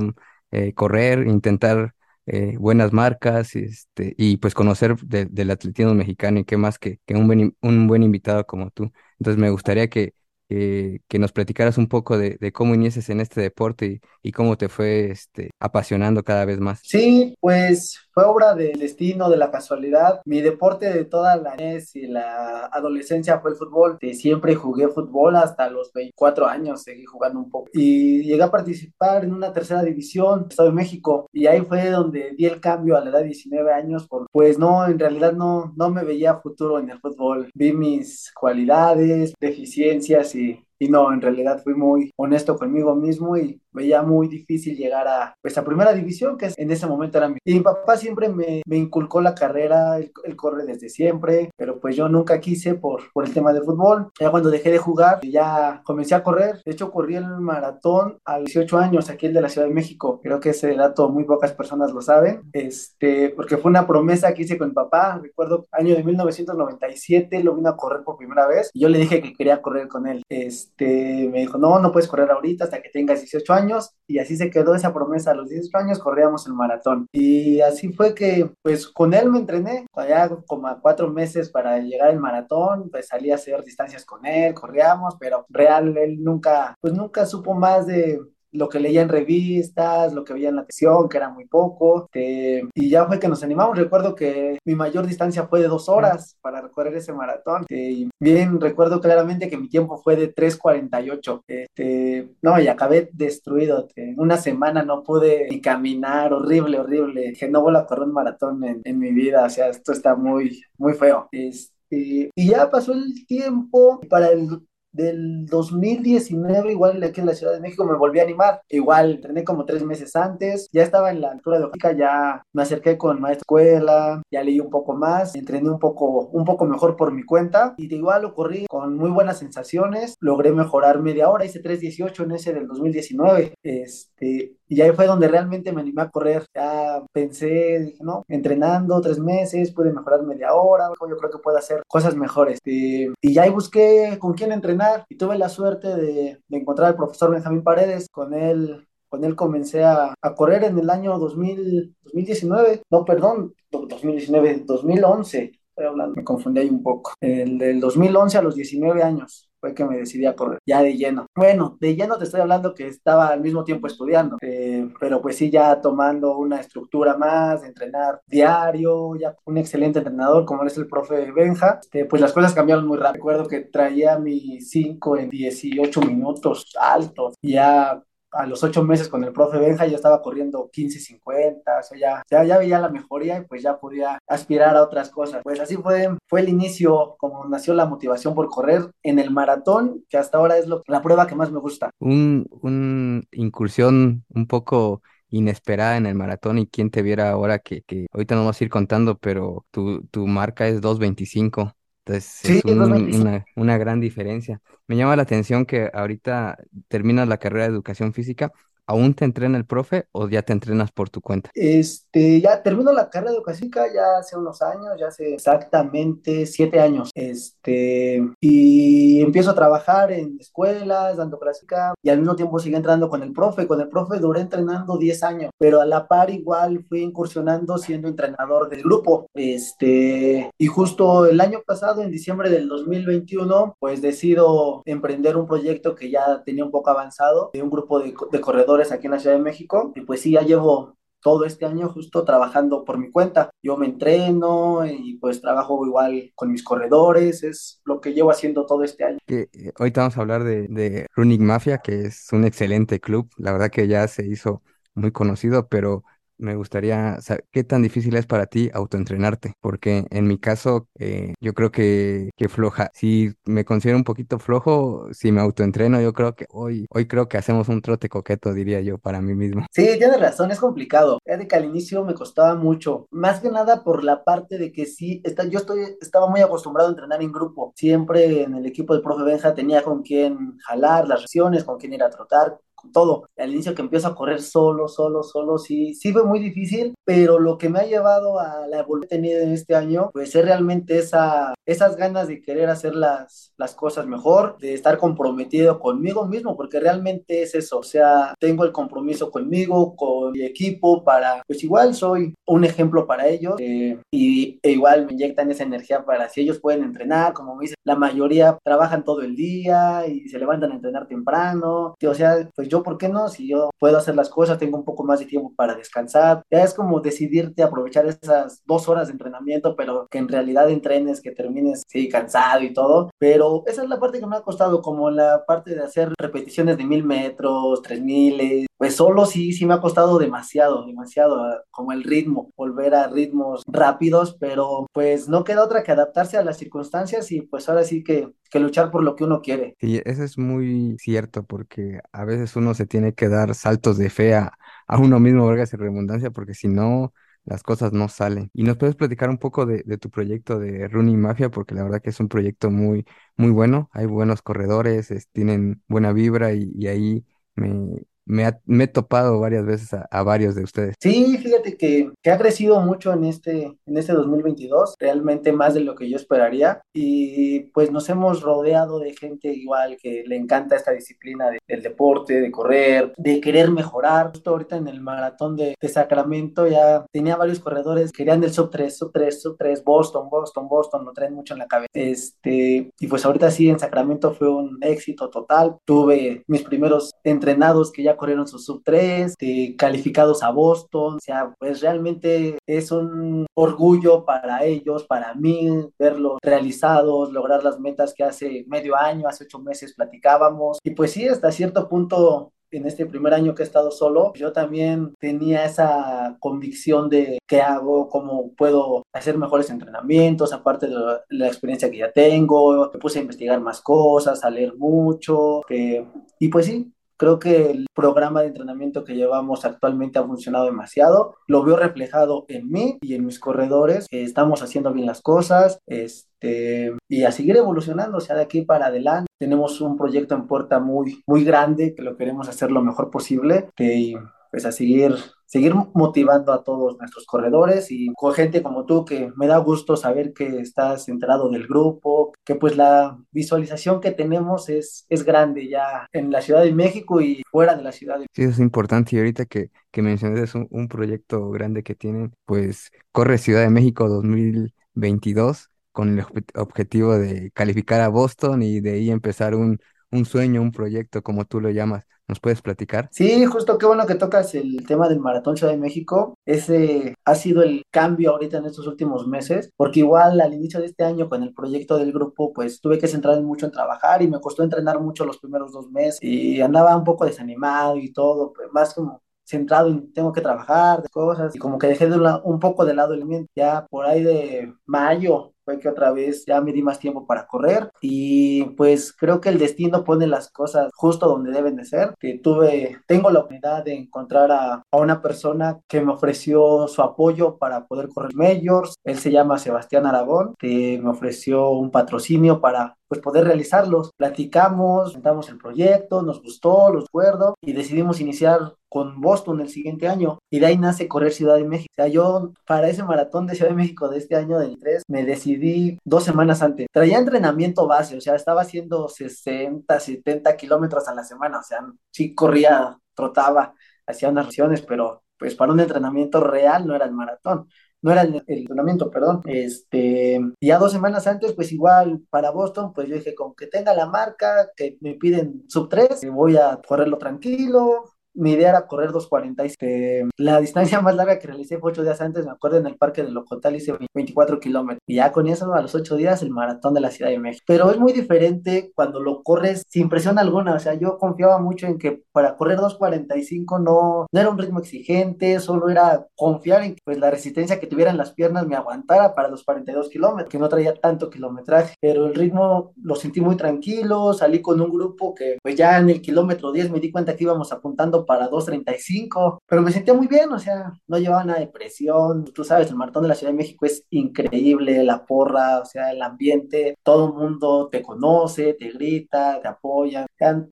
eh, 0.51 0.73
correr, 0.73 1.27
intentar 1.27 1.93
eh, 2.25 2.55
buenas 2.57 2.93
marcas 2.93 3.55
este, 3.55 4.13
y 4.17 4.37
pues 4.37 4.53
conocer 4.53 4.95
del 4.97 5.51
atletismo 5.51 5.93
mexicano 5.93 6.39
y 6.39 6.45
qué 6.45 6.57
más 6.57 6.77
que, 6.77 6.99
que 7.05 7.15
un, 7.15 7.27
buen, 7.27 7.55
un 7.61 7.87
buen 7.87 8.03
invitado 8.03 8.45
como 8.45 8.69
tú. 8.71 8.91
Entonces 9.19 9.39
me 9.39 9.49
gustaría 9.49 9.89
que, 9.89 10.13
que 10.49 11.17
nos 11.17 11.31
platicaras 11.31 11.77
un 11.77 11.87
poco 11.87 12.17
de, 12.17 12.37
de 12.41 12.51
cómo 12.51 12.75
inicias 12.75 13.09
en 13.09 13.21
este 13.21 13.39
deporte 13.39 13.85
y, 13.85 14.01
y, 14.21 14.31
cómo 14.33 14.57
te 14.57 14.67
fue 14.67 15.09
este, 15.09 15.51
apasionando 15.61 16.23
cada 16.23 16.43
vez 16.43 16.59
más. 16.59 16.81
Sí, 16.83 17.35
pues 17.39 17.97
fue 18.13 18.23
obra 18.25 18.53
del 18.55 18.79
destino, 18.79 19.29
de 19.29 19.37
la 19.37 19.51
casualidad. 19.51 20.21
Mi 20.25 20.41
deporte 20.41 20.91
de 20.91 21.05
toda 21.05 21.35
la 21.37 21.55
niñez 21.55 21.95
y 21.95 22.07
la 22.07 22.65
adolescencia 22.65 23.39
fue 23.39 23.51
el 23.51 23.57
fútbol. 23.57 23.97
siempre 24.13 24.55
jugué 24.55 24.87
fútbol 24.87 25.35
hasta 25.35 25.69
los 25.69 25.91
24 25.93 26.47
años, 26.47 26.83
seguí 26.83 27.05
jugando 27.05 27.39
un 27.39 27.49
poco. 27.49 27.69
Y 27.73 28.23
llegué 28.23 28.43
a 28.43 28.51
participar 28.51 29.23
en 29.23 29.33
una 29.33 29.53
tercera 29.53 29.83
división, 29.83 30.47
Estado 30.49 30.69
de 30.69 30.75
México, 30.75 31.29
y 31.31 31.47
ahí 31.47 31.61
fue 31.61 31.89
donde 31.89 32.31
di 32.37 32.45
el 32.45 32.59
cambio 32.59 32.97
a 32.97 33.01
la 33.01 33.09
edad 33.09 33.19
de 33.19 33.25
19 33.25 33.73
años, 33.73 34.07
porque 34.07 34.27
pues 34.31 34.59
no, 34.59 34.85
en 34.85 34.99
realidad 34.99 35.33
no, 35.33 35.73
no 35.75 35.89
me 35.89 36.03
veía 36.03 36.39
futuro 36.39 36.79
en 36.79 36.89
el 36.89 36.99
fútbol. 36.99 37.49
Vi 37.53 37.73
mis 37.73 38.31
cualidades, 38.33 39.33
deficiencias 39.39 40.35
y 40.35 40.65
y 40.81 40.89
no, 40.89 41.13
en 41.13 41.21
realidad 41.21 41.61
fui 41.63 41.75
muy 41.75 42.11
honesto 42.17 42.57
conmigo 42.57 42.95
mismo 42.95 43.37
y 43.37 43.61
veía 43.71 44.01
muy 44.01 44.27
difícil 44.27 44.75
llegar 44.75 45.07
a 45.07 45.35
pues 45.39 45.55
a 45.55 45.63
primera 45.63 45.93
división, 45.93 46.39
que 46.39 46.49
en 46.57 46.71
ese 46.71 46.87
momento 46.87 47.19
era 47.19 47.29
mi... 47.29 47.37
Y 47.45 47.53
mi 47.53 47.59
papá 47.59 47.97
siempre 47.97 48.29
me, 48.29 48.63
me 48.65 48.77
inculcó 48.77 49.21
la 49.21 49.35
carrera, 49.35 49.97
él, 49.97 50.11
corre 50.35 50.65
desde 50.65 50.89
siempre, 50.89 51.51
pero 51.55 51.79
pues 51.79 51.95
yo 51.95 52.09
nunca 52.09 52.39
quise 52.39 52.73
por, 52.73 53.03
por 53.13 53.25
el 53.25 53.33
tema 53.33 53.53
del 53.53 53.63
fútbol. 53.63 54.09
Ya 54.19 54.31
cuando 54.31 54.49
dejé 54.49 54.71
de 54.71 54.79
jugar, 54.79 55.19
ya 55.21 55.81
comencé 55.85 56.15
a 56.15 56.23
correr. 56.23 56.59
De 56.65 56.71
hecho, 56.71 56.91
corrí 56.91 57.15
el 57.15 57.27
maratón 57.27 58.17
a 58.25 58.39
18 58.39 58.77
años, 58.79 59.11
aquí 59.11 59.27
el 59.27 59.33
de 59.35 59.41
la 59.41 59.49
Ciudad 59.49 59.67
de 59.67 59.73
México. 59.73 60.19
Creo 60.23 60.39
que 60.39 60.49
ese 60.49 60.73
dato 60.75 61.09
muy 61.09 61.25
pocas 61.25 61.53
personas 61.53 61.91
lo 61.91 62.01
saben, 62.01 62.41
este, 62.53 63.29
porque 63.29 63.57
fue 63.57 63.69
una 63.69 63.85
promesa 63.85 64.33
que 64.33 64.41
hice 64.41 64.57
con 64.57 64.69
mi 64.69 64.73
papá. 64.73 65.19
Recuerdo 65.21 65.67
año 65.71 65.95
de 65.95 66.03
1997, 66.03 67.43
lo 67.43 67.55
vino 67.55 67.69
a 67.69 67.77
correr 67.77 68.03
por 68.03 68.17
primera 68.17 68.47
vez 68.47 68.71
y 68.73 68.81
yo 68.81 68.89
le 68.89 68.97
dije 68.97 69.21
que 69.21 69.33
quería 69.33 69.61
correr 69.61 69.87
con 69.87 70.07
él. 70.07 70.23
Este, 70.27 70.70
me 70.79 71.39
dijo, 71.39 71.57
no, 71.57 71.79
no 71.79 71.91
puedes 71.91 72.09
correr 72.09 72.31
ahorita 72.31 72.65
hasta 72.65 72.81
que 72.81 72.89
tengas 72.89 73.19
18 73.21 73.53
años 73.53 73.91
y 74.07 74.19
así 74.19 74.35
se 74.35 74.49
quedó 74.49 74.75
esa 74.75 74.93
promesa. 74.93 75.31
A 75.31 75.35
los 75.35 75.49
18 75.49 75.77
años 75.77 75.99
corríamos 75.99 76.47
el 76.47 76.53
maratón. 76.53 77.07
Y 77.11 77.61
así 77.61 77.93
fue 77.93 78.13
que 78.13 78.51
pues 78.61 78.87
con 78.87 79.13
él 79.13 79.29
me 79.29 79.39
entrené, 79.39 79.85
allá 79.93 80.29
como 80.47 80.67
a 80.67 80.79
cuatro 80.79 81.11
meses 81.11 81.49
para 81.49 81.79
llegar 81.79 82.09
al 82.09 82.19
maratón, 82.19 82.89
pues 82.89 83.07
salí 83.07 83.31
a 83.31 83.35
hacer 83.35 83.63
distancias 83.63 84.05
con 84.05 84.25
él, 84.25 84.53
corríamos, 84.53 85.15
pero 85.19 85.45
real 85.49 85.97
él 85.97 86.23
nunca, 86.23 86.75
pues 86.81 86.93
nunca 86.93 87.25
supo 87.25 87.53
más 87.53 87.87
de 87.87 88.19
lo 88.51 88.69
que 88.69 88.79
leía 88.79 89.01
en 89.01 89.09
revistas, 89.09 90.13
lo 90.13 90.23
que 90.23 90.33
veía 90.33 90.49
en 90.49 90.57
la 90.57 90.61
televisión, 90.63 91.09
que 91.09 91.17
era 91.17 91.29
muy 91.29 91.45
poco, 91.45 92.05
este, 92.05 92.67
y 92.73 92.89
ya 92.89 93.05
fue 93.05 93.19
que 93.19 93.27
nos 93.27 93.43
animamos. 93.43 93.77
Recuerdo 93.77 94.15
que 94.15 94.59
mi 94.65 94.75
mayor 94.75 95.07
distancia 95.07 95.47
fue 95.47 95.61
de 95.61 95.67
dos 95.67 95.89
horas 95.89 96.37
para 96.41 96.61
recorrer 96.61 96.95
ese 96.95 97.13
maratón. 97.13 97.65
Este, 97.69 98.09
bien, 98.19 98.59
recuerdo 98.59 99.01
claramente 99.01 99.49
que 99.49 99.57
mi 99.57 99.69
tiempo 99.69 99.97
fue 99.97 100.15
de 100.15 100.33
3.48. 100.33 101.41
Este, 101.47 102.29
no, 102.41 102.59
y 102.59 102.67
acabé 102.67 103.09
destruido. 103.13 103.87
En 103.95 104.19
una 104.19 104.37
semana 104.37 104.83
no 104.83 105.03
pude 105.03 105.47
ni 105.49 105.61
caminar, 105.61 106.33
horrible, 106.33 106.79
horrible. 106.79 107.33
Que 107.33 107.49
no 107.49 107.61
vuelvo 107.61 107.79
a 107.79 107.85
correr 107.85 108.05
un 108.05 108.13
maratón 108.13 108.63
en, 108.63 108.81
en, 108.83 108.99
mi 108.99 109.11
vida, 109.11 109.45
o 109.45 109.49
sea, 109.49 109.69
esto 109.69 109.91
está 109.91 110.15
muy, 110.15 110.61
muy 110.77 110.93
feo. 110.93 111.27
Este, 111.31 112.31
y 112.35 112.47
ya 112.47 112.69
pasó 112.69 112.93
el 112.93 113.25
tiempo 113.27 113.99
para 114.09 114.29
el 114.29 114.47
del 114.91 115.45
2019, 115.45 116.71
igual 116.71 117.03
aquí 117.03 117.21
en 117.21 117.27
la 117.27 117.35
Ciudad 117.35 117.53
de 117.53 117.59
México, 117.59 117.85
me 117.85 117.97
volví 117.97 118.19
a 118.19 118.23
animar. 118.23 118.61
Igual, 118.69 119.15
entrené 119.15 119.43
como 119.43 119.65
tres 119.65 119.83
meses 119.83 120.15
antes, 120.15 120.67
ya 120.71 120.83
estaba 120.83 121.11
en 121.11 121.21
la 121.21 121.31
altura 121.31 121.59
de 121.59 121.65
Ojica, 121.65 121.93
ya 121.93 122.43
me 122.53 122.63
acerqué 122.63 122.97
con 122.97 123.21
maestra 123.21 123.41
escuela, 123.41 124.21
ya 124.31 124.43
leí 124.43 124.59
un 124.59 124.69
poco 124.69 124.93
más, 124.93 125.35
entrené 125.35 125.69
un 125.69 125.79
poco, 125.79 126.27
un 126.27 126.45
poco 126.45 126.65
mejor 126.65 126.95
por 126.95 127.11
mi 127.11 127.23
cuenta 127.23 127.73
y 127.77 127.87
de 127.87 127.95
igual 127.95 128.21
lo 128.21 128.33
corrí 128.33 128.65
con 128.67 128.95
muy 128.95 129.09
buenas 129.09 129.39
sensaciones, 129.39 130.15
logré 130.19 130.51
mejorar 130.51 131.01
media 131.01 131.29
hora, 131.29 131.45
hice 131.45 131.61
3.18 131.61 132.23
en 132.23 132.31
ese 132.31 132.53
del 132.53 132.67
2019, 132.67 133.53
este, 133.63 134.55
y 134.71 134.79
ahí 134.79 134.91
fue 134.93 135.05
donde 135.05 135.27
realmente 135.27 135.73
me 135.73 135.81
animé 135.81 136.03
a 136.03 136.09
correr. 136.09 136.45
Ya 136.55 137.03
pensé, 137.11 137.79
dije, 137.81 137.97
no, 137.99 138.23
entrenando 138.29 139.01
tres 139.01 139.19
meses, 139.19 139.73
pude 139.73 139.91
mejorar 139.91 140.23
media 140.23 140.53
hora, 140.53 140.87
yo 141.09 141.17
creo 141.17 141.29
que 141.29 141.39
puedo 141.39 141.57
hacer 141.57 141.83
cosas 141.89 142.15
mejores. 142.15 142.57
Y 142.63 143.11
ya 143.21 143.43
ahí 143.43 143.49
busqué 143.49 144.17
con 144.17 144.33
quién 144.33 144.53
entrenar 144.53 145.03
y 145.09 145.17
tuve 145.17 145.37
la 145.37 145.49
suerte 145.49 145.89
de, 145.89 146.39
de 146.47 146.57
encontrar 146.57 146.87
al 146.87 146.95
profesor 146.95 147.31
Benjamín 147.31 147.63
Paredes. 147.63 148.07
Con 148.09 148.33
él 148.33 148.87
con 149.09 149.25
él 149.25 149.35
comencé 149.35 149.83
a, 149.83 150.13
a, 150.21 150.35
correr 150.35 150.63
en 150.63 150.79
el 150.79 150.89
año 150.89 151.19
2000, 151.19 151.93
2019, 152.03 152.83
no, 152.89 153.03
perdón, 153.03 153.53
2019, 153.69 154.63
2011, 154.65 155.51
estoy 155.51 155.85
hablando, 155.85 156.15
me 156.15 156.23
confundí 156.23 156.61
ahí 156.61 156.69
un 156.69 156.81
poco, 156.81 157.11
el 157.19 157.57
del 157.57 157.81
2011 157.81 158.37
a 158.37 158.41
los 158.41 158.55
19 158.55 159.03
años 159.03 159.50
fue 159.61 159.73
que 159.73 159.85
me 159.85 159.97
decidí 159.97 160.25
a 160.25 160.35
correr, 160.35 160.59
ya 160.65 160.81
de 160.81 160.97
lleno. 160.97 161.27
Bueno, 161.35 161.77
de 161.79 161.95
lleno 161.95 162.17
te 162.17 162.25
estoy 162.25 162.41
hablando 162.41 162.73
que 162.73 162.87
estaba 162.87 163.27
al 163.27 163.41
mismo 163.41 163.63
tiempo 163.63 163.87
estudiando, 163.87 164.37
eh, 164.41 164.89
pero 164.99 165.21
pues 165.21 165.37
sí, 165.37 165.49
ya 165.49 165.79
tomando 165.79 166.37
una 166.37 166.59
estructura 166.59 167.15
más, 167.15 167.63
entrenar 167.63 168.19
diario, 168.25 169.15
ya 169.15 169.35
un 169.45 169.57
excelente 169.57 169.99
entrenador 169.99 170.45
como 170.45 170.63
es 170.65 170.77
el 170.77 170.87
profe 170.87 171.31
Benja, 171.31 171.79
este, 171.81 172.05
pues 172.05 172.21
las 172.21 172.33
cosas 172.33 172.53
cambiaron 172.53 172.87
muy 172.87 172.97
rápido. 172.97 173.21
Recuerdo 173.21 173.47
que 173.47 173.61
traía 173.61 174.17
mi 174.17 174.59
5 174.61 175.17
en 175.17 175.29
18 175.29 176.01
minutos 176.01 176.73
altos, 176.79 177.35
ya 177.41 178.01
a 178.31 178.45
los 178.45 178.63
ocho 178.63 178.83
meses 178.83 179.09
con 179.09 179.23
el 179.23 179.33
profe 179.33 179.57
Benja 179.57 179.85
ya 179.85 179.95
estaba 179.95 180.21
corriendo 180.21 180.69
15.50, 180.71 181.79
o 181.79 181.83
sea, 181.83 182.23
ya, 182.29 182.45
ya, 182.45 182.57
veía 182.57 182.79
la 182.79 182.89
mejoría 182.89 183.37
y 183.37 183.45
pues 183.45 183.61
ya 183.61 183.79
podía 183.79 184.19
aspirar 184.27 184.75
a 184.75 184.83
otras 184.83 185.09
cosas. 185.09 185.41
Pues 185.43 185.59
así 185.59 185.75
fue, 185.77 186.09
fue 186.27 186.41
el 186.41 186.49
inicio, 186.49 187.15
como 187.17 187.45
nació 187.45 187.73
la 187.73 187.85
motivación 187.85 188.33
por 188.33 188.49
correr 188.49 188.89
en 189.03 189.19
el 189.19 189.31
maratón, 189.31 190.03
que 190.09 190.17
hasta 190.17 190.37
ahora 190.37 190.57
es 190.57 190.67
lo, 190.67 190.83
la 190.87 191.01
prueba 191.01 191.27
que 191.27 191.35
más 191.35 191.51
me 191.51 191.59
gusta. 191.59 191.89
Un, 191.99 192.47
un 192.61 193.23
incursión 193.31 194.23
un 194.29 194.47
poco 194.47 195.01
inesperada 195.29 195.97
en 195.97 196.05
el 196.05 196.15
maratón 196.15 196.59
y 196.59 196.67
quién 196.67 196.91
te 196.91 197.01
viera 197.01 197.31
ahora 197.31 197.59
que, 197.59 197.81
que 197.83 198.07
ahorita 198.11 198.35
no 198.35 198.41
vamos 198.41 198.59
a 198.59 198.63
ir 198.63 198.69
contando, 198.69 199.17
pero 199.17 199.65
tu, 199.71 200.03
tu 200.07 200.27
marca 200.27 200.67
es 200.67 200.81
2.25. 200.81 201.73
Entonces 202.05 202.63
es 202.65 202.65
una, 202.65 203.45
una, 203.55 203.77
gran 203.77 203.99
diferencia. 203.99 204.59
Me 204.87 204.97
llama 204.97 205.15
la 205.15 205.21
atención 205.21 205.65
que 205.65 205.89
ahorita 205.93 206.57
terminas 206.87 207.27
la 207.27 207.37
carrera 207.37 207.65
de 207.65 207.71
educación 207.71 208.13
física 208.13 208.51
¿Aún 208.91 209.13
te 209.13 209.23
entrena 209.23 209.57
el 209.57 209.63
profe 209.63 210.07
o 210.11 210.27
ya 210.27 210.41
te 210.41 210.51
entrenas 210.51 210.91
por 210.91 211.09
tu 211.09 211.21
cuenta? 211.21 211.49
Este, 211.53 212.41
ya 212.41 212.61
termino 212.61 212.91
la 212.91 213.09
carrera 213.09 213.31
de 213.31 213.37
educación 213.37 213.71
ya 213.73 214.17
hace 214.19 214.35
unos 214.35 214.61
años, 214.61 214.97
ya 214.99 215.07
hace 215.07 215.33
exactamente 215.33 216.45
siete 216.45 216.77
años. 216.77 217.09
Este, 217.15 218.21
y 218.41 219.21
empiezo 219.21 219.51
a 219.51 219.55
trabajar 219.55 220.11
en 220.11 220.35
escuelas, 220.41 221.15
dando 221.15 221.39
clásica, 221.39 221.93
y 222.03 222.09
al 222.09 222.17
mismo 222.17 222.35
tiempo 222.35 222.59
sigue 222.59 222.75
entrando 222.75 223.09
con 223.09 223.23
el 223.23 223.31
profe. 223.31 223.65
Con 223.65 223.79
el 223.79 223.87
profe 223.87 224.19
duré 224.19 224.41
entrenando 224.41 224.97
10 224.97 225.23
años, 225.23 225.51
pero 225.57 225.79
a 225.79 225.85
la 225.85 226.09
par 226.09 226.29
igual 226.29 226.83
fui 226.89 227.01
incursionando 227.01 227.77
siendo 227.77 228.09
entrenador 228.09 228.67
del 228.67 228.83
grupo. 228.83 229.27
Este, 229.33 230.51
y 230.57 230.65
justo 230.67 231.27
el 231.27 231.39
año 231.39 231.61
pasado, 231.65 232.01
en 232.01 232.11
diciembre 232.11 232.49
del 232.49 232.67
2021, 232.67 233.77
pues 233.79 234.01
decido 234.01 234.81
emprender 234.83 235.37
un 235.37 235.47
proyecto 235.47 235.95
que 235.95 236.11
ya 236.11 236.43
tenía 236.43 236.65
un 236.65 236.71
poco 236.71 236.89
avanzado, 236.89 237.51
de 237.53 237.63
un 237.63 237.69
grupo 237.69 238.01
de, 238.01 238.13
de 238.31 238.41
corredores 238.41 238.80
corredores 238.81 238.91
aquí 238.91 239.07
en 239.07 239.11
la 239.11 239.19
Ciudad 239.19 239.35
de 239.35 239.41
México. 239.41 239.91
Y 239.95 240.01
pues 240.01 240.21
sí, 240.21 240.31
ya 240.31 240.41
llevo 240.41 240.97
todo 241.21 241.45
este 241.45 241.65
año 241.65 241.89
justo 241.89 242.23
trabajando 242.23 242.83
por 242.83 242.97
mi 242.97 243.11
cuenta. 243.11 243.51
Yo 243.61 243.77
me 243.77 243.85
entreno 243.85 244.85
y 244.85 245.17
pues 245.19 245.39
trabajo 245.39 245.85
igual 245.85 246.31
con 246.35 246.51
mis 246.51 246.63
corredores, 246.63 247.43
es 247.43 247.79
lo 247.85 248.01
que 248.01 248.13
llevo 248.13 248.31
haciendo 248.31 248.65
todo 248.65 248.83
este 248.83 249.03
año. 249.03 249.19
Que, 249.27 249.49
eh, 249.53 249.71
ahorita 249.77 250.01
vamos 250.01 250.17
a 250.17 250.21
hablar 250.21 250.43
de, 250.43 250.67
de 250.67 251.05
Running 251.15 251.45
Mafia, 251.45 251.77
que 251.77 252.01
es 252.01 252.27
un 252.31 252.43
excelente 252.43 252.99
club. 252.99 253.29
La 253.37 253.51
verdad 253.51 253.69
que 253.69 253.87
ya 253.87 254.07
se 254.07 254.25
hizo 254.25 254.63
muy 254.95 255.11
conocido, 255.11 255.67
pero 255.67 256.03
me 256.41 256.55
gustaría 256.55 257.21
saber 257.21 257.45
qué 257.51 257.63
tan 257.63 257.81
difícil 257.81 258.15
es 258.15 258.25
para 258.25 258.47
ti 258.47 258.69
autoentrenarte, 258.73 259.53
porque 259.61 260.05
en 260.09 260.27
mi 260.27 260.37
caso 260.37 260.87
eh, 260.99 261.33
yo 261.39 261.53
creo 261.53 261.71
que, 261.71 262.31
que 262.35 262.49
floja. 262.49 262.89
Si 262.93 263.33
me 263.45 263.65
considero 263.65 263.97
un 263.97 264.03
poquito 264.03 264.39
flojo, 264.39 265.07
si 265.13 265.31
me 265.31 265.41
autoentreno, 265.41 266.01
yo 266.01 266.13
creo 266.13 266.35
que 266.35 266.45
hoy, 266.49 266.85
hoy 266.89 267.07
creo 267.07 267.27
que 267.27 267.37
hacemos 267.37 267.69
un 267.69 267.81
trote 267.81 268.09
coqueto, 268.09 268.53
diría 268.53 268.81
yo, 268.81 268.97
para 268.97 269.21
mí 269.21 269.33
mismo. 269.35 269.65
Sí, 269.71 269.85
tienes 269.97 270.19
razón, 270.19 270.51
es 270.51 270.59
complicado. 270.59 271.19
de 271.25 271.47
que 271.47 271.55
al 271.55 271.65
inicio 271.65 272.03
me 272.03 272.13
costaba 272.13 272.55
mucho, 272.55 273.07
más 273.11 273.39
que 273.39 273.49
nada 273.49 273.83
por 273.83 274.03
la 274.03 274.23
parte 274.23 274.57
de 274.57 274.71
que 274.71 274.85
sí, 274.85 275.21
está, 275.23 275.45
yo 275.45 275.59
estoy, 275.59 275.81
estaba 276.01 276.27
muy 276.29 276.41
acostumbrado 276.41 276.89
a 276.89 276.91
entrenar 276.91 277.21
en 277.21 277.31
grupo. 277.31 277.73
Siempre 277.75 278.43
en 278.43 278.55
el 278.55 278.65
equipo 278.65 278.93
del 278.93 279.03
profe 279.03 279.23
Benja 279.23 279.53
tenía 279.53 279.83
con 279.83 280.01
quién 280.01 280.57
jalar 280.59 281.07
las 281.07 281.21
sesiones, 281.21 281.63
con 281.63 281.77
quién 281.77 281.93
ir 281.93 282.03
a 282.03 282.09
trotar, 282.09 282.57
todo. 282.93 283.27
Al 283.37 283.51
inicio 283.51 283.75
que 283.75 283.81
empiezo 283.81 284.07
a 284.07 284.15
correr 284.15 284.41
solo, 284.41 284.87
solo, 284.87 285.23
solo, 285.23 285.57
sí, 285.57 285.93
sí 285.93 286.11
fue 286.11 286.23
muy 286.23 286.39
difícil, 286.39 286.93
pero 287.05 287.39
lo 287.39 287.57
que 287.57 287.69
me 287.69 287.79
ha 287.79 287.85
llevado 287.85 288.39
a 288.39 288.67
la 288.67 288.79
evolución 288.79 289.01
que 289.01 289.05
he 289.05 289.17
tenido 289.17 289.41
en 289.41 289.51
este 289.51 289.75
año, 289.75 290.09
pues 290.13 290.35
es 290.35 290.45
realmente 290.45 290.97
esa, 290.97 291.53
esas 291.65 291.95
ganas 291.95 292.27
de 292.27 292.41
querer 292.41 292.69
hacer 292.69 292.95
las, 292.95 293.53
las 293.57 293.75
cosas 293.75 294.05
mejor, 294.07 294.57
de 294.59 294.73
estar 294.73 294.97
comprometido 294.97 295.79
conmigo 295.79 296.27
mismo, 296.27 296.55
porque 296.55 296.79
realmente 296.79 297.43
es 297.43 297.55
eso, 297.55 297.79
o 297.79 297.83
sea, 297.83 298.33
tengo 298.39 298.63
el 298.63 298.71
compromiso 298.71 299.31
conmigo, 299.31 299.95
con 299.95 300.31
mi 300.31 300.43
equipo, 300.43 301.03
para, 301.03 301.43
pues 301.47 301.63
igual 301.63 301.93
soy 301.95 302.33
un 302.47 302.63
ejemplo 302.63 303.07
para 303.07 303.27
ellos 303.27 303.55
eh, 303.59 303.97
y 304.11 304.59
e 304.61 304.71
igual 304.71 305.05
me 305.05 305.13
inyectan 305.13 305.49
esa 305.51 305.63
energía 305.63 306.03
para 306.05 306.29
si 306.29 306.41
ellos 306.41 306.59
pueden 306.59 306.83
entrenar, 306.83 307.33
como 307.33 307.55
me 307.55 307.63
dicen, 307.63 307.75
la 307.83 307.95
mayoría 307.95 308.57
trabajan 308.63 309.03
todo 309.03 309.21
el 309.21 309.35
día 309.35 310.05
y 310.07 310.27
se 310.27 310.39
levantan 310.39 310.71
a 310.71 310.75
entrenar 310.75 311.07
temprano, 311.07 311.95
o 312.03 312.13
sea, 312.13 312.49
pues 312.55 312.67
yo, 312.71 312.83
¿por 312.83 312.97
qué 312.97 313.09
no? 313.09 313.27
Si 313.27 313.47
yo 313.47 313.69
puedo 313.77 313.97
hacer 313.97 314.15
las 314.15 314.29
cosas, 314.29 314.57
tengo 314.57 314.77
un 314.77 314.85
poco 314.85 315.03
más 315.03 315.19
de 315.19 315.25
tiempo 315.25 315.53
para 315.55 315.75
descansar. 315.75 316.41
Ya 316.49 316.63
es 316.63 316.73
como 316.73 317.01
decidirte 317.01 317.63
aprovechar 317.63 318.05
esas 318.05 318.63
dos 318.65 318.87
horas 318.87 319.07
de 319.07 319.13
entrenamiento, 319.13 319.75
pero 319.75 320.07
que 320.09 320.19
en 320.19 320.29
realidad 320.29 320.69
entrenes, 320.69 321.21
que 321.21 321.31
termines, 321.31 321.83
sí, 321.87 322.07
cansado 322.07 322.63
y 322.63 322.73
todo. 322.73 323.11
Pero 323.17 323.63
esa 323.67 323.83
es 323.83 323.89
la 323.89 323.99
parte 323.99 324.19
que 324.19 324.27
me 324.27 324.37
ha 324.37 324.41
costado, 324.41 324.81
como 324.81 325.09
la 325.09 325.43
parte 325.45 325.75
de 325.75 325.83
hacer 325.83 326.13
repeticiones 326.17 326.77
de 326.77 326.85
mil 326.85 327.03
metros, 327.03 327.81
tres 327.81 328.01
miles. 328.01 328.67
Pues 328.81 328.95
solo 328.95 329.27
sí, 329.27 329.53
sí 329.53 329.67
me 329.67 329.75
ha 329.75 329.79
costado 329.79 330.17
demasiado, 330.17 330.87
demasiado, 330.87 331.63
como 331.69 331.91
el 331.91 332.03
ritmo, 332.03 332.51
volver 332.57 332.95
a 332.95 333.07
ritmos 333.09 333.61
rápidos, 333.67 334.35
pero 334.39 334.87
pues 334.91 335.29
no 335.29 335.43
queda 335.43 335.63
otra 335.63 335.83
que 335.83 335.91
adaptarse 335.91 336.35
a 336.37 336.43
las 336.43 336.57
circunstancias 336.57 337.31
y 337.31 337.41
pues 337.43 337.69
ahora 337.69 337.83
sí 337.83 338.03
que 338.03 338.33
que 338.49 338.59
luchar 338.59 338.89
por 338.89 339.03
lo 339.03 339.15
que 339.15 339.23
uno 339.23 339.39
quiere. 339.43 339.75
Sí, 339.79 340.01
eso 340.03 340.23
es 340.23 340.39
muy 340.39 340.97
cierto, 340.97 341.43
porque 341.43 341.99
a 342.11 342.25
veces 342.25 342.55
uno 342.55 342.73
se 342.73 342.87
tiene 342.87 343.13
que 343.13 343.29
dar 343.29 343.53
saltos 343.53 343.99
de 343.99 344.09
fe 344.09 344.33
a, 344.33 344.57
a 344.87 344.97
uno 344.97 345.19
mismo, 345.19 345.45
verga, 345.45 345.67
sin 345.67 345.79
redundancia, 345.79 346.31
porque 346.31 346.55
si 346.55 346.67
no, 346.67 347.13
las 347.45 347.61
cosas 347.61 347.93
no 347.93 348.09
salen. 348.09 348.49
Y 348.53 348.63
nos 348.63 348.77
puedes 348.77 348.95
platicar 348.95 349.29
un 349.29 349.37
poco 349.37 349.67
de, 349.67 349.83
de, 349.85 349.97
tu 349.99 350.09
proyecto 350.09 350.57
de 350.59 350.87
Running 350.87 351.21
Mafia, 351.21 351.49
porque 351.51 351.75
la 351.75 351.83
verdad 351.83 352.01
que 352.01 352.09
es 352.09 352.19
un 352.19 352.27
proyecto 352.29 352.71
muy, 352.71 353.05
muy 353.37 353.51
bueno. 353.51 353.91
Hay 353.93 354.07
buenos 354.07 354.41
corredores, 354.41 355.11
es, 355.11 355.29
tienen 355.29 355.81
buena 355.87 356.11
vibra 356.11 356.51
y 356.53 356.87
ahí 356.87 357.25
me, 357.55 358.01
me, 358.25 358.45
ha, 358.45 358.59
me, 358.65 358.85
he 358.85 358.87
topado 358.87 359.39
varias 359.39 359.65
veces 359.65 359.93
a, 359.93 360.07
a, 360.11 360.23
varios 360.23 360.55
de 360.55 360.63
ustedes. 360.63 360.95
Sí, 360.99 361.37
fíjate 361.37 361.77
que, 361.77 362.11
que, 362.21 362.31
ha 362.31 362.37
crecido 362.37 362.79
mucho 362.81 363.11
en 363.13 363.25
este, 363.25 363.77
en 363.85 363.97
este 363.97 364.13
2022, 364.13 364.95
realmente 364.99 365.51
más 365.51 365.73
de 365.73 365.81
lo 365.81 365.95
que 365.95 366.09
yo 366.09 366.15
esperaría. 366.15 366.81
Y 366.93 367.59
pues 367.71 367.91
nos 367.91 368.09
hemos 368.09 368.41
rodeado 368.41 368.99
de 368.99 369.13
gente 369.13 369.49
igual 369.49 369.97
que 370.01 370.23
le 370.25 370.35
encanta 370.35 370.75
esta 370.75 370.91
disciplina 370.91 371.49
de, 371.49 371.59
del 371.67 371.81
deporte, 371.81 372.39
de 372.39 372.51
correr, 372.51 373.13
de 373.17 373.41
querer 373.41 373.71
mejorar. 373.71 374.29
Justo 374.29 374.51
ahorita 374.51 374.77
en 374.77 374.87
el 374.87 375.01
maratón 375.01 375.55
de, 375.55 375.75
de 375.79 375.89
Sacramento 375.89 376.67
ya 376.67 377.05
tenía 377.11 377.35
varios 377.35 377.59
corredores, 377.59 378.11
querían 378.11 378.41
del 378.41 378.53
sub 378.53 378.69
3, 378.69 378.97
sub 378.97 379.11
3, 379.11 379.41
sub 379.41 379.55
3, 379.57 379.83
Boston, 379.83 380.29
Boston, 380.29 380.67
Boston, 380.67 381.05
lo 381.05 381.13
traen 381.13 381.33
mucho 381.33 381.53
en 381.53 381.59
la 381.59 381.67
cabeza. 381.67 381.89
Este, 381.93 382.91
y 382.99 383.07
pues 383.07 383.25
ahorita 383.25 383.51
sí, 383.51 383.69
en 383.69 383.79
Sacramento 383.79 384.33
fue 384.33 384.49
un 384.49 384.77
éxito 384.81 385.29
total. 385.29 385.77
Tuve 385.85 386.43
mis 386.47 386.63
primeros 386.63 387.11
entrenados 387.23 387.91
que 387.91 388.03
ya 388.03 388.10
corrieron 388.17 388.47
sus 388.47 388.65
sub 388.65 388.81
3, 388.83 389.35
de 389.39 389.75
calificados 389.77 390.43
a 390.43 390.51
Boston, 390.51 391.15
o 391.15 391.19
sea, 391.19 391.53
pues 391.59 391.81
realmente 391.81 392.57
es 392.67 392.91
un 392.91 393.45
orgullo 393.55 394.25
para 394.25 394.63
ellos, 394.63 395.05
para 395.05 395.33
mí, 395.35 395.69
verlos 395.99 396.37
realizados, 396.41 397.31
lograr 397.31 397.63
las 397.63 397.79
metas 397.79 398.13
que 398.13 398.23
hace 398.23 398.65
medio 398.67 398.95
año, 398.95 399.27
hace 399.27 399.45
ocho 399.45 399.59
meses 399.59 399.93
platicábamos, 399.95 400.79
y 400.83 400.91
pues 400.91 401.11
sí, 401.11 401.27
hasta 401.27 401.51
cierto 401.51 401.87
punto 401.87 402.51
en 402.71 402.85
este 402.85 403.05
primer 403.05 403.33
año 403.33 403.53
que 403.53 403.63
he 403.63 403.65
estado 403.65 403.91
solo, 403.91 404.33
yo 404.35 404.53
también 404.53 405.13
tenía 405.19 405.65
esa 405.65 406.37
convicción 406.39 407.09
de 407.09 407.37
qué 407.47 407.61
hago, 407.61 408.07
cómo 408.09 408.53
puedo 408.55 409.03
hacer 409.13 409.37
mejores 409.37 409.69
entrenamientos, 409.69 410.53
aparte 410.53 410.87
de 410.87 410.95
la 411.29 411.47
experiencia 411.47 411.91
que 411.91 411.97
ya 411.97 412.11
tengo, 412.11 412.89
me 412.91 412.99
puse 412.99 413.19
a 413.19 413.23
investigar 413.23 413.59
más 413.59 413.81
cosas, 413.81 414.43
a 414.43 414.49
leer 414.49 414.75
mucho, 414.77 415.61
eh, 415.69 416.05
y 416.39 416.47
pues 416.47 416.65
sí, 416.65 416.91
Creo 417.21 417.37
que 417.37 417.69
el 417.69 417.85
programa 417.93 418.41
de 418.41 418.47
entrenamiento 418.47 419.03
que 419.03 419.13
llevamos 419.13 419.63
actualmente 419.63 420.17
ha 420.17 420.23
funcionado 420.23 420.65
demasiado. 420.65 421.35
Lo 421.45 421.63
veo 421.63 421.75
reflejado 421.75 422.45
en 422.47 422.71
mí 422.71 422.97
y 422.99 423.13
en 423.13 423.27
mis 423.27 423.37
corredores. 423.37 424.07
Estamos 424.09 424.63
haciendo 424.63 424.91
bien 424.91 425.05
las 425.05 425.21
cosas 425.21 425.77
este, 425.85 426.95
y 427.07 427.23
a 427.23 427.31
seguir 427.31 427.57
evolucionando. 427.57 428.17
O 428.17 428.21
sea, 428.21 428.35
de 428.35 428.41
aquí 428.41 428.63
para 428.63 428.87
adelante 428.87 429.27
tenemos 429.37 429.81
un 429.81 429.97
proyecto 429.97 430.33
en 430.33 430.47
puerta 430.47 430.79
muy, 430.79 431.21
muy 431.27 431.43
grande 431.43 431.93
que 431.93 432.01
lo 432.01 432.17
queremos 432.17 432.49
hacer 432.49 432.71
lo 432.71 432.81
mejor 432.81 433.11
posible. 433.11 433.69
Y 433.77 434.15
pues 434.49 434.65
a 434.65 434.71
seguir 434.71 435.13
seguir 435.51 435.75
motivando 435.93 436.53
a 436.53 436.63
todos 436.63 436.97
nuestros 436.97 437.25
corredores 437.25 437.91
y 437.91 438.07
con 438.15 438.33
gente 438.33 438.63
como 438.63 438.85
tú 438.85 439.03
que 439.03 439.33
me 439.35 439.47
da 439.47 439.57
gusto 439.57 439.97
saber 439.97 440.31
que 440.31 440.61
estás 440.61 441.09
enterado 441.09 441.49
del 441.49 441.67
grupo, 441.67 442.31
que 442.45 442.55
pues 442.55 442.77
la 442.77 443.17
visualización 443.31 443.99
que 443.99 444.11
tenemos 444.11 444.69
es, 444.69 445.05
es 445.09 445.25
grande 445.25 445.67
ya 445.67 446.07
en 446.13 446.31
la 446.31 446.41
Ciudad 446.41 446.63
de 446.63 446.73
México 446.73 447.19
y 447.19 447.43
fuera 447.51 447.75
de 447.75 447.83
la 447.83 447.91
ciudad. 447.91 448.17
De... 448.19 448.27
Sí, 448.31 448.43
eso 448.43 448.51
es 448.51 448.59
importante 448.59 449.13
y 449.13 449.19
ahorita 449.19 449.45
que, 449.45 449.71
que 449.91 450.01
mencionas 450.01 450.55
un, 450.55 450.67
un 450.71 450.87
proyecto 450.87 451.49
grande 451.49 451.83
que 451.83 451.95
tienen, 451.95 452.33
pues 452.45 452.89
corre 453.11 453.37
Ciudad 453.37 453.63
de 453.63 453.71
México 453.71 454.07
2022 454.07 455.69
con 455.91 456.17
el 456.17 456.25
objetivo 456.55 457.17
de 457.17 457.51
calificar 457.51 457.99
a 457.99 458.07
Boston 458.07 458.61
y 458.63 458.79
de 458.79 458.93
ahí 458.93 459.11
empezar 459.11 459.55
un, 459.55 459.79
un 460.11 460.23
sueño, 460.23 460.61
un 460.61 460.71
proyecto, 460.71 461.21
como 461.23 461.43
tú 461.43 461.59
lo 461.59 461.71
llamas. 461.71 462.05
¿Nos 462.31 462.39
puedes 462.39 462.61
platicar? 462.61 463.09
Sí, 463.11 463.45
justo 463.45 463.77
qué 463.77 463.85
bueno 463.85 464.05
que 464.05 464.15
tocas 464.15 464.55
el 464.55 464.85
tema 464.87 465.09
del 465.09 465.19
Maratón 465.19 465.57
Ciudad 465.57 465.73
de 465.73 465.77
México. 465.77 466.35
Ese 466.45 467.13
ha 467.25 467.35
sido 467.35 467.61
el 467.61 467.83
cambio 467.91 468.31
ahorita 468.31 468.59
en 468.59 468.67
estos 468.67 468.87
últimos 468.87 469.27
meses, 469.27 469.69
porque 469.75 469.99
igual 469.99 470.39
al 470.39 470.53
inicio 470.53 470.79
de 470.79 470.85
este 470.85 471.03
año 471.03 471.27
con 471.27 471.43
el 471.43 471.53
proyecto 471.53 471.97
del 471.97 472.13
grupo, 472.13 472.53
pues 472.53 472.79
tuve 472.79 472.99
que 472.99 473.09
centrarme 473.09 473.41
mucho 473.41 473.65
en 473.65 473.73
trabajar 473.73 474.21
y 474.21 474.29
me 474.29 474.39
costó 474.39 474.63
entrenar 474.63 475.01
mucho 475.01 475.25
los 475.25 475.39
primeros 475.39 475.73
dos 475.73 475.91
meses 475.91 476.19
y 476.21 476.61
andaba 476.61 476.95
un 476.95 477.03
poco 477.03 477.25
desanimado 477.25 477.97
y 477.97 478.13
todo, 478.13 478.53
pues 478.53 478.69
más 478.71 478.93
como 478.93 479.21
centrado 479.43 479.89
en 479.89 480.13
tengo 480.13 480.31
que 480.31 480.39
trabajar, 480.39 481.01
de 481.01 481.09
cosas, 481.09 481.53
y 481.53 481.59
como 481.59 481.77
que 481.77 481.87
dejé 481.87 482.07
de 482.07 482.15
un, 482.15 482.25
un 482.45 482.59
poco 482.61 482.85
de 482.85 482.93
lado 482.93 483.13
el 483.13 483.25
mente. 483.25 483.51
Ya 483.57 483.85
por 483.89 484.05
ahí 484.05 484.23
de 484.23 484.73
mayo 484.85 485.51
fue 485.71 485.79
que 485.79 485.89
otra 485.89 486.11
vez 486.11 486.45
ya 486.45 486.59
me 486.61 486.73
di 486.73 486.81
más 486.81 486.99
tiempo 486.99 487.25
para 487.25 487.47
correr 487.47 487.91
y 488.01 488.63
pues 488.75 489.13
creo 489.13 489.39
que 489.39 489.49
el 489.49 489.57
destino 489.57 490.03
pone 490.03 490.27
las 490.27 490.49
cosas 490.51 490.89
justo 490.93 491.27
donde 491.27 491.51
deben 491.51 491.75
de 491.75 491.85
ser. 491.85 492.13
Que 492.19 492.39
tuve, 492.39 492.97
tengo 493.07 493.29
la 493.29 493.39
oportunidad 493.39 493.83
de 493.83 493.95
encontrar 493.95 494.51
a, 494.51 494.83
a 494.91 494.97
una 494.97 495.21
persona 495.21 495.79
que 495.87 496.01
me 496.01 496.11
ofreció 496.11 496.87
su 496.87 497.01
apoyo 497.01 497.57
para 497.57 497.87
poder 497.87 498.09
correr 498.09 498.33
majors. 498.35 498.95
Él 499.03 499.17
se 499.17 499.31
llama 499.31 499.59
Sebastián 499.59 500.05
Aragón, 500.05 500.55
que 500.59 500.99
me 501.01 501.09
ofreció 501.09 501.69
un 501.69 501.91
patrocinio 501.91 502.59
para 502.59 502.97
pues 503.11 503.19
poder 503.19 503.43
realizarlos. 503.43 504.11
Platicamos, 504.15 505.09
presentamos 505.09 505.49
el 505.49 505.57
proyecto, 505.57 506.21
nos 506.21 506.41
gustó, 506.41 506.93
los 506.93 507.05
acuerdo 507.05 507.55
y 507.61 507.73
decidimos 507.73 508.21
iniciar 508.21 508.75
con 508.87 509.21
Boston 509.21 509.61
el 509.61 509.69
siguiente 509.69 510.07
año 510.07 510.39
y 510.49 510.59
de 510.59 510.65
ahí 510.65 510.77
nace 510.77 511.07
correr 511.07 511.31
Ciudad 511.31 511.55
de 511.55 511.65
México. 511.65 511.91
O 511.91 512.01
sea, 512.01 512.07
yo 512.07 512.53
para 512.65 512.89
ese 512.89 513.03
maratón 513.03 513.47
de 513.47 513.55
Ciudad 513.55 513.71
de 513.71 513.75
México 513.75 514.09
de 514.09 514.17
este 514.17 514.35
año 514.35 514.59
del 514.59 514.77
3 514.79 515.03
me 515.07 515.25
decidí 515.25 515.60
dos 516.03 516.23
semanas 516.23 516.61
antes. 516.61 516.87
Traía 516.91 517.17
entrenamiento 517.19 517.87
base, 517.87 518.17
o 518.17 518.21
sea, 518.21 518.35
estaba 518.35 518.61
haciendo 518.61 519.07
60, 519.07 519.99
70 519.99 520.55
kilómetros 520.57 521.07
a 521.07 521.15
la 521.15 521.23
semana, 521.23 521.59
o 521.59 521.63
sea, 521.63 521.79
sí 522.11 522.33
corría, 522.35 522.97
trotaba, 523.13 523.73
hacía 524.05 524.29
unas 524.29 524.47
sesiones, 524.47 524.81
pero 524.81 525.23
pues 525.37 525.55
para 525.55 525.71
un 525.71 525.79
entrenamiento 525.79 526.39
real 526.41 526.85
no 526.85 526.95
era 526.95 527.05
el 527.05 527.13
maratón 527.13 527.67
no 528.01 528.11
era 528.11 528.21
el, 528.21 528.43
el, 528.47 528.59
entrenamiento, 528.59 529.09
perdón. 529.09 529.41
Este, 529.45 530.39
ya 530.59 530.77
dos 530.77 530.91
semanas 530.91 531.27
antes, 531.27 531.53
pues 531.53 531.71
igual 531.71 532.21
para 532.29 532.51
Boston, 532.51 532.93
pues 532.93 533.07
yo 533.07 533.15
dije, 533.15 533.35
con 533.35 533.53
que 533.55 533.67
tenga 533.67 533.93
la 533.93 534.07
marca, 534.07 534.69
que 534.75 534.97
me 535.01 535.13
piden 535.15 535.63
sub 535.67 535.87
3, 535.89 536.21
voy 536.31 536.57
a 536.57 536.79
correrlo 536.85 537.17
tranquilo, 537.17 538.05
mi 538.33 538.53
idea 538.53 538.69
era 538.69 538.87
correr 538.87 539.11
2.40. 539.11 539.63
Este, 539.63 540.27
la 540.37 540.59
distancia 540.59 541.01
más 541.01 541.15
larga 541.15 541.39
que 541.39 541.47
realicé 541.47 541.77
fue 541.77 541.91
ocho 541.91 542.03
días 542.03 542.21
antes, 542.21 542.45
me 542.45 542.51
acuerdo, 542.51 542.77
en 542.77 542.87
el 542.87 542.97
parque 542.97 543.23
de 543.23 543.31
Locotal 543.31 543.75
hice 543.75 543.93
24 544.13 544.59
kilómetros. 544.59 545.01
Y 545.07 545.15
ya 545.15 545.31
con 545.31 545.47
eso, 545.47 545.73
a 545.73 545.81
los 545.81 545.95
ocho 545.95 546.15
días, 546.15 546.41
el 546.41 546.51
maratón 546.51 546.93
de 546.93 547.01
la 547.01 547.11
Ciudad 547.11 547.31
de 547.31 547.39
México. 547.39 547.63
Pero 547.67 547.91
es 547.91 547.99
muy 547.99 548.13
diferente 548.13 548.91
cuando 548.95 549.21
lo 549.21 549.43
corres 549.43 549.83
sin 549.87 550.09
presión 550.09 550.39
alguna. 550.39 550.75
O 550.75 550.79
sea, 550.79 550.93
yo 550.93 551.17
confiaba 551.17 551.59
mucho 551.59 551.87
en 551.87 551.97
que 551.97 552.23
para 552.31 552.55
correr 552.55 552.79
2.45 552.79 553.81
no, 553.81 554.27
no 554.31 554.39
era 554.39 554.49
un 554.49 554.57
ritmo 554.57 554.79
exigente, 554.79 555.59
solo 555.59 555.89
era 555.89 556.27
confiar 556.35 556.83
en 556.83 556.95
que 556.95 557.01
pues, 557.03 557.17
la 557.17 557.31
resistencia 557.31 557.79
que 557.79 557.87
tuviera 557.87 558.11
en 558.11 558.17
las 558.17 558.31
piernas 558.31 558.67
me 558.67 558.75
aguantara 558.75 559.35
para 559.35 559.49
los 559.49 559.63
42 559.63 560.09
kilómetros, 560.09 560.49
que 560.49 560.59
no 560.59 560.69
traía 560.69 560.93
tanto 560.93 561.29
kilometraje. 561.29 561.95
Pero 561.99 562.27
el 562.27 562.35
ritmo 562.35 562.93
lo 563.01 563.15
sentí 563.15 563.41
muy 563.41 563.55
tranquilo, 563.55 564.33
salí 564.33 564.61
con 564.61 564.79
un 564.81 564.91
grupo 564.91 565.35
que 565.35 565.57
pues 565.61 565.75
ya 565.75 565.97
en 565.97 566.09
el 566.09 566.21
kilómetro 566.21 566.71
10 566.71 566.91
me 566.91 566.99
di 566.99 567.11
cuenta 567.11 567.35
que 567.35 567.43
íbamos 567.43 567.71
apuntando 567.71 568.20
para 568.25 568.49
2.35, 568.49 569.59
pero 569.65 569.81
me 569.81 569.91
sentía 569.91 570.13
muy 570.13 570.27
bien, 570.27 570.51
o 570.51 570.59
sea, 570.59 570.93
no 571.07 571.17
llevaba 571.17 571.43
nada 571.43 571.59
de 571.59 571.67
presión. 571.67 572.45
Tú 572.45 572.63
sabes, 572.63 572.89
el 572.89 572.95
maratón 572.95 573.23
de 573.23 573.29
la 573.29 573.35
Ciudad 573.35 573.51
de 573.51 573.57
México 573.57 573.85
es 573.85 574.05
increíble, 574.09 575.03
la 575.03 575.25
porra, 575.25 575.79
o 575.79 575.85
sea, 575.85 576.11
el 576.11 576.21
ambiente, 576.21 576.97
todo 577.03 577.27
el 577.27 577.33
mundo 577.33 577.89
te 577.91 578.01
conoce, 578.01 578.73
te 578.73 578.89
grita, 578.89 579.59
te 579.61 579.67
apoya. 579.67 580.25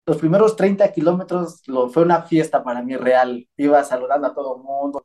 Los 0.05 0.17
primeros 0.17 0.55
30 0.55 0.91
kilómetros 0.91 1.61
lo, 1.67 1.89
fue 1.89 2.03
una 2.03 2.23
fiesta 2.23 2.63
para 2.63 2.81
mí 2.81 2.95
real. 2.95 3.47
Iba 3.57 3.83
saludando 3.83 4.27
a 4.27 4.33
todo 4.33 4.57
el 4.57 4.63
mundo, 4.63 5.01